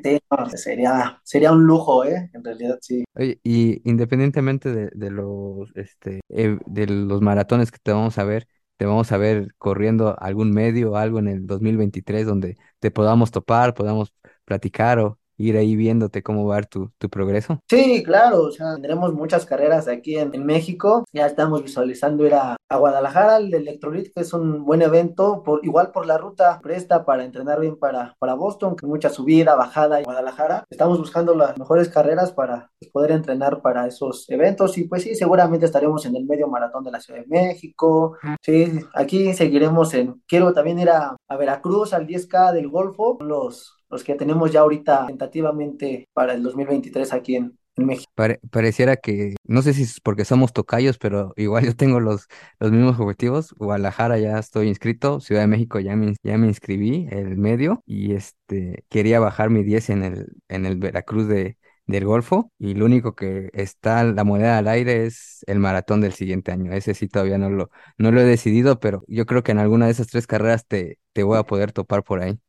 Sí, 0.04 0.20
no, 0.30 0.50
sería, 0.50 1.22
sería 1.24 1.52
un 1.52 1.64
lujo, 1.66 2.04
¿eh? 2.06 2.30
En 2.34 2.44
realidad, 2.44 2.78
sí. 2.82 3.04
Oye, 3.16 3.40
y 3.44 3.82
independientemente 3.90 4.74
de, 4.74 4.90
de 4.94 5.12
los, 5.12 5.72
este, 5.76 6.22
eh, 6.30 6.58
de 6.66 6.88
los 6.88 7.22
maratones 7.22 7.72
que 7.72 7.78
te 7.82 7.92
vamos 7.92 8.18
a 8.18 8.24
ver, 8.24 8.48
te 8.78 8.86
vamos 8.86 9.12
a 9.12 9.18
ver 9.18 9.54
corriendo 9.58 10.16
algún 10.20 10.52
medio 10.52 10.92
o 10.94 10.96
algo 10.98 11.20
en 11.20 11.28
el 11.28 11.46
2023 11.48 12.26
donde 12.26 12.58
te 12.80 12.92
podamos 12.92 13.32
topar, 13.32 13.74
podamos 13.74 14.14
platicar 14.46 15.00
o 15.00 15.20
ir 15.38 15.58
ahí 15.58 15.76
viéndote 15.76 16.24
cómo 16.24 16.46
va 16.48 16.62
tu, 16.62 16.92
tu 16.98 17.10
progreso. 17.10 17.60
Sí, 17.70 18.04
claro, 18.04 18.44
o 18.44 18.52
sea, 18.52 18.74
tendremos 18.74 19.14
muchas 19.14 19.46
carreras 19.46 19.88
aquí 19.88 20.18
en, 20.18 20.34
en 20.34 20.46
México. 20.46 21.04
Ya 21.12 21.26
estamos 21.26 21.64
visualizando 21.64 22.26
ir 22.26 22.34
a, 22.34 22.56
Guadalajara, 22.74 23.38
el 23.38 23.54
Electrolit, 23.54 24.12
que 24.12 24.22
es 24.22 24.34
un 24.34 24.66
buen 24.66 24.82
evento, 24.82 25.44
por, 25.44 25.64
igual 25.64 25.92
por 25.92 26.08
la 26.08 26.18
ruta 26.18 26.60
presta 26.60 27.06
para 27.06 27.24
entrenar 27.24 27.60
bien 27.60 27.78
para, 27.78 28.16
para 28.18 28.34
Boston, 28.34 28.76
que 28.76 28.88
mucha 28.88 29.10
subida, 29.10 29.54
bajada 29.54 30.00
en 30.00 30.06
Guadalajara. 30.06 30.66
Estamos 30.72 30.98
buscando 30.98 31.36
las 31.36 31.56
mejores 31.58 31.90
carreras 31.90 32.32
para 32.32 32.72
poder 32.92 33.12
entrenar 33.12 33.62
para 33.62 33.86
esos 33.86 34.28
eventos 34.30 34.78
y 34.78 34.86
pues 34.86 35.04
sí, 35.04 35.14
seguramente 35.14 35.68
estaremos 35.68 36.06
en 36.08 36.16
el 36.16 36.26
medio 36.26 36.48
maratón 36.48 36.84
de 36.84 36.92
la 36.92 37.00
Ciudad 37.00 37.20
de 37.22 37.28
México. 37.28 38.18
Sí, 38.42 38.80
aquí 38.96 39.34
seguiremos 39.34 39.94
en, 39.94 40.22
quiero 40.28 40.54
también 40.54 40.80
ir 40.80 40.90
a, 40.90 41.16
a 41.28 41.38
Veracruz 41.38 41.94
al 41.94 42.08
10K 42.08 42.54
del 42.54 42.70
Golfo, 42.70 43.18
los 43.22 43.83
los 43.94 44.04
que 44.04 44.16
tenemos 44.16 44.52
ya 44.52 44.62
ahorita 44.62 45.08
tentativamente 45.08 46.10
para 46.14 46.34
el 46.34 46.44
2023 46.44 47.14
aquí 47.14 47.36
en, 47.38 47.58
México. 47.76 48.12
Pare- 48.16 48.40
pareciera 48.52 48.98
que, 48.98 49.34
no 49.46 49.64
sé 49.64 49.74
si 49.74 49.82
es 49.84 50.00
porque 50.00 50.26
somos 50.26 50.54
tocayos, 50.54 51.00
pero 51.00 51.34
igual 51.38 51.66
yo 51.66 51.76
tengo 51.76 52.00
los, 52.00 52.28
los 52.60 52.72
mismos 52.72 53.00
objetivos. 53.00 53.54
Guadalajara 53.54 54.20
ya 54.20 54.38
estoy 54.38 54.68
inscrito, 54.68 55.20
Ciudad 55.20 55.42
de 55.42 55.48
México 55.48 55.80
ya 55.80 55.96
me, 55.96 56.14
ya 56.24 56.38
me 56.38 56.48
inscribí, 56.48 57.08
el 57.12 57.38
medio, 57.38 57.82
y 57.86 58.14
este 58.14 58.86
quería 58.90 59.20
bajar 59.20 59.50
mi 59.50 59.64
10 59.64 59.90
en 59.90 60.04
el, 60.04 60.28
en 60.50 60.66
el 60.68 60.78
Veracruz 60.78 61.28
de, 61.28 61.58
del 61.88 62.06
Golfo, 62.06 62.52
y 62.60 62.76
lo 62.76 62.86
único 62.86 63.16
que 63.16 63.50
está 63.54 64.04
la 64.04 64.24
moneda 64.24 64.58
al 64.60 64.68
aire 64.68 65.06
es 65.06 65.44
el 65.48 65.60
maratón 65.60 66.02
del 66.02 66.14
siguiente 66.14 66.52
año. 66.52 66.72
Ese 66.74 66.94
sí 66.94 67.08
todavía 67.08 67.38
no 67.40 67.50
lo, 67.50 67.70
no 67.98 68.12
lo 68.12 68.22
he 68.22 68.24
decidido, 68.26 68.80
pero 68.80 69.04
yo 69.08 69.26
creo 69.26 69.44
que 69.44 69.52
en 69.52 69.60
alguna 69.60 69.86
de 69.88 69.92
esas 69.94 70.08
tres 70.08 70.28
carreras 70.28 70.66
te, 70.68 71.00
te 71.14 71.24
voy 71.24 71.38
a 71.40 71.44
poder 71.44 71.72
topar 71.72 72.04
por 72.04 72.22
ahí. 72.22 72.40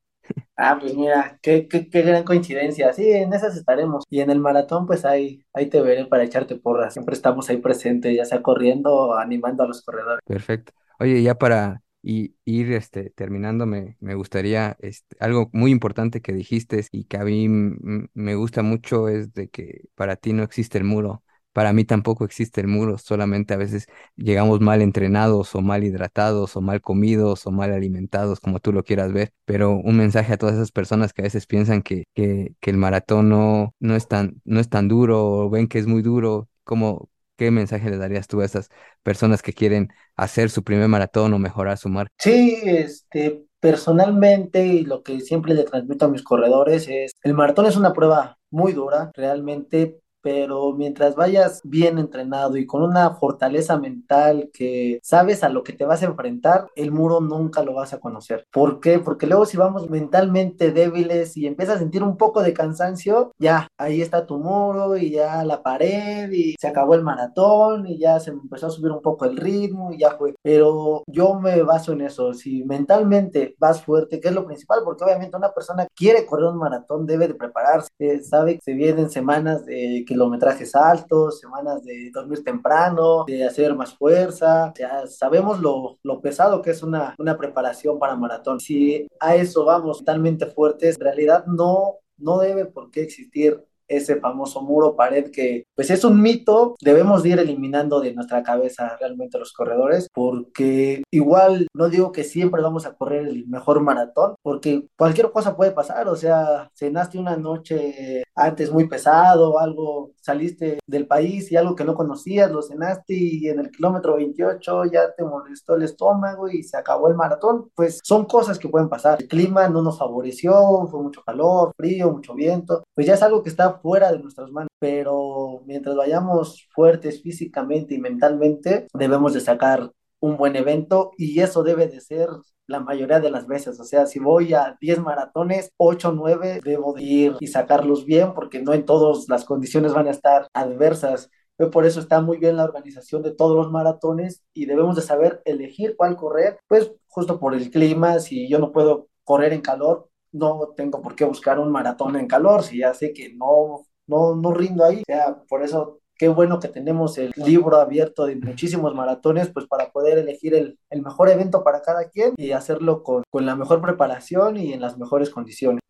Ah, 0.57 0.77
pues 0.81 0.95
mira, 0.95 1.39
qué, 1.43 1.67
qué, 1.67 1.89
qué 1.91 2.03
gran 2.03 2.23
coincidencia. 2.25 2.93
Sí, 2.93 3.11
en 3.11 3.33
esas 3.33 3.57
estaremos. 3.57 4.05
Y 4.09 4.21
en 4.21 4.31
el 4.31 4.39
maratón, 4.39 4.87
pues 4.87 5.05
ahí, 5.05 5.45
ahí 5.53 5.69
te 5.69 5.81
veré 5.83 6.07
para 6.07 6.23
echarte 6.25 6.55
porras. 6.57 6.93
Siempre 6.93 7.15
estamos 7.17 7.49
ahí 7.51 7.57
presentes, 7.57 8.17
ya 8.17 8.25
sea 8.25 8.41
corriendo 8.43 8.95
o 8.95 9.15
animando 9.17 9.65
a 9.65 9.67
los 9.67 9.83
corredores. 9.83 10.23
Perfecto. 10.25 10.73
Oye, 10.99 11.23
ya 11.23 11.35
para 11.37 11.83
ir 12.03 12.73
este, 12.73 13.11
terminando, 13.11 13.67
me, 13.67 13.97
me 14.01 14.15
gustaría 14.15 14.77
este, 14.81 15.17
algo 15.21 15.51
muy 15.53 15.71
importante 15.71 16.21
que 16.23 16.33
dijiste 16.33 16.85
y 16.93 17.05
que 17.05 17.17
a 17.19 17.25
mí 17.25 17.49
me 17.49 18.35
gusta 18.37 18.63
mucho 18.63 19.09
es 19.09 19.33
de 19.35 19.49
que 19.49 19.89
para 19.95 20.17
ti 20.17 20.33
no 20.33 20.43
existe 20.43 20.79
el 20.79 20.85
muro. 20.85 21.24
Para 21.55 21.73
mí 21.73 21.85
tampoco 21.85 22.25
existe 22.25 22.61
el 22.61 22.67
muro, 22.67 22.99
solamente 22.99 23.55
a 23.55 23.57
veces 23.57 23.87
llegamos 24.17 24.61
mal 24.61 24.83
entrenados 24.83 25.55
o 25.55 25.61
mal 25.63 25.85
hidratados 25.85 26.57
o 26.57 26.61
mal 26.61 26.81
comidos 26.81 27.47
o 27.47 27.53
mal 27.53 27.73
alimentados, 27.73 28.41
como 28.41 28.59
tú 28.59 28.73
lo 28.73 28.83
quieras 28.83 29.13
ver. 29.13 29.33
Pero 29.45 29.71
un 29.77 29.97
mensaje 29.97 30.33
a 30.33 30.37
todas 30.37 30.57
esas 30.57 30.73
personas 30.73 31.13
que 31.13 31.23
a 31.23 31.25
veces 31.25 31.47
piensan 31.47 31.83
que, 31.83 32.05
que, 32.13 32.57
el 32.61 32.77
maratón 32.77 33.29
no, 33.29 33.73
no 33.79 33.95
es 33.95 34.09
tan, 34.09 34.43
no 34.45 34.59
es 34.59 34.69
tan 34.69 34.89
duro 34.89 35.25
o 35.25 35.49
ven 35.51 35.69
que 35.69 35.79
es 35.79 35.87
muy 35.87 36.03
duro, 36.03 36.49
¿cómo, 36.65 37.09
qué 37.37 37.53
mensaje 37.53 37.89
le 37.89 37.99
darías 37.99 38.27
tú 38.27 38.41
a 38.41 38.45
esas 38.45 38.69
personas 39.05 39.41
que 39.41 39.53
quieren 39.53 39.91
hacer 40.17 40.51
su 40.51 40.65
primer 40.65 40.89
maratón 40.89 41.33
o 41.35 41.39
mejorar 41.39 41.79
su 41.79 41.89
marca? 41.89 42.13
Sí, 42.19 42.59
este, 42.65 43.45
personalmente, 43.61 44.83
lo 44.83 45.03
que 45.03 45.21
siempre 45.21 45.55
le 45.55 45.65
transmito 45.65 46.07
a 46.07 46.09
mis 46.09 46.23
corredores 46.23 46.89
es, 46.89 47.13
el 47.23 47.35
maratón 47.35 47.67
es 47.67 47.77
una 47.77 47.93
prueba 47.93 48.39
muy 48.51 48.73
dura, 48.73 49.11
realmente, 49.15 50.01
pero 50.25 50.73
mientras 50.73 51.15
vayas 51.15 51.61
bien 51.65 51.99
entrenado 51.99 52.57
y 52.57 52.65
con 52.65 52.83
una 52.83 53.11
fortaleza 53.11 53.77
mental 53.79 54.49
que 54.55 54.99
sabes 55.03 55.45
a 55.45 55.51
lo 55.51 55.63
que 55.63 55.75
te 55.75 55.85
vas 55.85 56.03
a 56.03 56.07
enfrentar, 56.07 56.69
el 56.77 56.93
muro 56.93 57.21
nunca 57.21 57.63
lo 57.63 57.75
vas 57.75 57.93
a 57.93 58.01
conocer. 58.01 58.47
¿Por 58.51 58.81
qué? 58.81 58.99
Porque 58.99 59.27
luego 59.27 59.45
si 59.45 59.59
vamos 59.59 59.91
mentalmente 59.91 60.73
débiles 60.73 61.37
y 61.37 61.47
empiezas 61.47 61.77
a 61.77 61.79
sentir 61.81 62.03
un 62.03 62.17
poco 62.17 62.43
de 62.43 62.55
cansancio, 62.55 63.33
ya, 63.39 63.69
ahí 63.77 64.01
está 64.01 64.25
tu 64.25 64.39
muro 64.39 64.97
y 64.97 65.11
ya 65.11 65.45
la 65.45 65.63
pared 65.63 66.31
y 66.33 66.55
se 66.59 66.69
acabó 66.69 66.95
el 66.95 67.03
maratón 67.03 67.87
y 67.87 67.99
ya 67.99 68.19
se 68.19 68.31
empezó 68.31 68.69
a 68.69 68.71
subir 68.71 68.93
un 68.93 69.03
poco 69.03 69.27
el 69.27 69.37
ritmo 69.37 69.93
y 69.93 69.99
ya 69.99 70.13
fue. 70.13 70.35
Pero 70.43 71.03
yo 71.07 71.35
me 71.39 71.63
baso 71.63 71.93
en 71.93 72.01
eso, 72.01 72.33
si 72.33 72.65
mentalmente 72.65 73.55
vas 73.59 73.83
fuerte, 73.83 74.21
que 74.21 74.29
es 74.29 74.35
lo 74.35 74.47
principal, 74.47 74.81
porque 74.85 75.05
obviamente 75.05 75.37
una 75.37 75.53
persona 75.53 75.85
que 75.85 75.95
quiere 75.95 76.25
correr 76.25 76.47
un 76.47 76.59
maratón 76.59 77.05
debe 77.05 77.29
de 77.29 77.35
prepararse, 77.35 77.91
eh, 77.99 78.23
sabe 78.23 78.55
que 78.55 78.63
se 78.63 78.73
vienen 78.73 79.11
semanas 79.11 79.67
de 79.67 80.05
kilometrajes 80.15 80.75
altos, 80.77 81.41
semanas 81.41 81.83
de 81.83 82.11
dormir 82.13 82.45
temprano, 82.45 83.25
de 83.27 83.45
hacer 83.45 83.75
más 83.75 83.95
fuerza, 83.95 84.73
sea, 84.77 85.07
sabemos 85.09 85.61
lo, 85.61 85.99
lo 86.05 86.21
pesado 86.21 86.63
que 86.63 86.71
es 86.71 86.83
una, 86.85 87.17
una 87.19 87.37
preparación 87.37 87.99
para 87.99 88.15
maratón. 88.15 88.61
Si 88.61 89.09
a 89.19 89.35
eso 89.35 89.65
vamos 89.65 89.99
totalmente 89.99 90.47
fuertes, 90.47 90.95
en 90.97 91.03
realidad 91.03 91.45
no, 91.47 91.97
no 92.17 92.39
debe 92.39 92.65
por 92.67 92.91
qué 92.93 93.03
existir 93.03 93.61
ese 93.89 94.17
famoso 94.21 94.63
muro 94.63 94.97
pared 94.97 95.31
que 95.31 95.67
pues 95.75 95.91
es 95.91 96.05
un 96.05 96.21
mito, 96.23 96.77
debemos 96.81 97.23
de 97.23 97.31
ir 97.31 97.39
eliminando 97.39 98.01
de 98.01 98.15
nuestra 98.15 98.43
cabeza 98.43 98.97
realmente 98.99 99.39
los 99.39 99.53
corredores, 99.53 100.09
porque 100.13 101.03
igual 101.11 101.67
no 101.75 101.89
digo 101.89 102.13
que 102.13 102.25
siempre 102.25 102.63
vamos 102.63 102.87
a 102.87 102.95
correr 102.95 103.27
el 103.27 103.47
mejor 103.49 103.81
maratón, 103.83 104.35
porque 104.43 104.87
cualquier 104.97 105.33
cosa 105.33 105.57
puede 105.57 105.73
pasar, 105.73 106.09
o 106.09 106.17
sea, 106.17 106.71
cenaste 106.75 107.19
una 107.19 107.37
noche 107.37 108.23
antes 108.35 108.71
muy 108.73 108.89
pesado, 108.89 109.59
algo, 109.59 110.13
saliste 110.21 110.79
del 110.87 111.07
país 111.07 111.51
y 111.51 111.57
algo 111.57 111.75
que 111.75 111.85
no 111.85 111.95
conocías, 111.95 112.51
lo 112.51 112.63
cenaste 112.63 113.15
y 113.15 113.49
en 113.49 113.61
el 113.61 113.71
kilómetro 113.71 114.17
28 114.17 114.85
ya 114.87 115.13
te 115.15 115.25
molestó 115.25 115.75
el 115.75 115.83
estómago 115.83 116.49
y 116.49 116.63
se 116.63 116.77
acabó 116.77 117.09
el 117.09 117.15
maratón, 117.15 117.71
pues 117.75 118.01
son 118.03 118.25
cosas 118.27 118.59
que 118.59 118.69
pueden 118.69 118.89
pasar. 118.89 119.21
El 119.21 119.29
clima 119.29 119.69
no 119.69 119.83
nos 119.83 119.99
favoreció, 119.99 120.87
fue 120.91 121.03
mucho 121.03 121.23
calor, 121.25 121.73
frío, 121.77 122.11
mucho 122.11 122.35
viento, 122.35 122.85
pues 122.95 123.07
ya 123.07 123.15
es 123.15 123.23
algo 123.23 123.43
que 123.43 123.51
está 123.51 123.79
fuera 123.79 124.13
de 124.13 124.19
nuestras 124.19 124.51
manos, 124.51 124.69
pero 124.79 125.63
mientras 125.67 125.97
vayamos 125.97 126.69
fuertes 126.75 127.23
físicamente 127.23 127.95
y 127.95 127.99
mentalmente, 127.99 128.87
debemos 128.93 129.35
de 129.35 129.41
sacar 129.41 129.91
un 130.21 130.37
buen 130.37 130.57
evento 130.57 131.13
y 131.19 131.41
eso 131.41 131.63
debe 131.63 131.87
de 131.87 132.01
ser 132.01 132.29
la 132.67 132.81
mayoría 132.81 133.21
de 133.21 133.31
las 133.31 133.47
veces, 133.47 133.79
o 133.79 133.85
sea, 133.85 134.07
si 134.07 134.19
voy 134.19 134.55
a 134.55 134.77
10 134.81 135.01
maratones, 135.01 135.71
8 135.77 136.09
o 136.09 136.13
9 136.13 136.61
debo 136.65 136.95
de 136.95 137.03
ir 137.03 137.37
y 137.41 137.49
sacarlos 137.49 138.07
bien 138.07 138.33
porque 138.33 138.63
no 138.63 138.73
en 138.73 138.87
todas 138.87 139.29
las 139.29 139.45
condiciones 139.45 139.93
van 139.93 140.07
a 140.07 140.13
estar 140.13 140.49
adversas. 140.55 141.31
Por 141.71 141.85
eso 141.85 142.01
está 142.01 142.21
muy 142.21 142.39
bien 142.39 142.57
la 142.57 142.65
organización 142.65 143.23
de 143.23 143.33
todos 143.33 143.55
los 143.55 143.71
maratones 143.71 144.43
y 144.55 144.67
debemos 144.67 144.97
de 144.97 145.03
saber 145.03 145.41
elegir 145.45 145.95
cuál 145.97 146.17
correr, 146.17 146.59
pues 146.67 146.91
justo 147.07 147.39
por 147.39 147.55
el 147.55 147.71
clima, 147.71 148.19
si 148.19 148.49
yo 148.49 148.59
no 148.59 148.73
puedo 148.73 149.09
correr 149.25 149.53
en 149.53 149.61
calor, 149.61 150.09
no 150.33 150.73
tengo 150.77 151.01
por 151.01 151.15
qué 151.15 151.25
buscar 151.25 151.61
un 151.61 151.71
maratón 151.71 152.17
en 152.17 152.27
calor, 152.27 152.65
si 152.65 152.79
ya 152.79 152.93
sé 152.93 153.13
que 153.13 153.33
no, 153.35 153.85
no, 154.07 154.35
no 154.37 154.53
rindo 154.53 154.85
ahí. 154.85 154.99
O 155.01 155.05
sea, 155.07 155.43
por 155.49 155.63
eso 155.63 156.01
qué 156.17 156.29
bueno 156.29 156.61
que 156.61 156.69
tenemos 156.69 157.19
el 157.19 157.33
libro 157.37 157.79
abierto 157.81 158.27
de 158.27 158.37
muchísimos 158.37 158.95
maratones, 158.95 159.49
pues 159.49 159.67
para 159.67 159.91
poder 159.91 160.19
elegir 160.19 160.55
el, 160.55 160.79
el 160.91 161.03
mejor 161.03 161.29
evento 161.29 161.65
para 161.65 161.83
cada 161.83 162.09
quien 162.09 162.35
y 162.37 162.53
hacerlo 162.53 163.03
con, 163.03 163.25
con, 163.31 163.47
la 163.47 163.57
mejor 163.57 163.81
preparación 163.81 164.57
y 164.57 164.73
en 164.73 164.81
las 164.81 164.99
mejores 164.99 165.31
condiciones. 165.31 165.81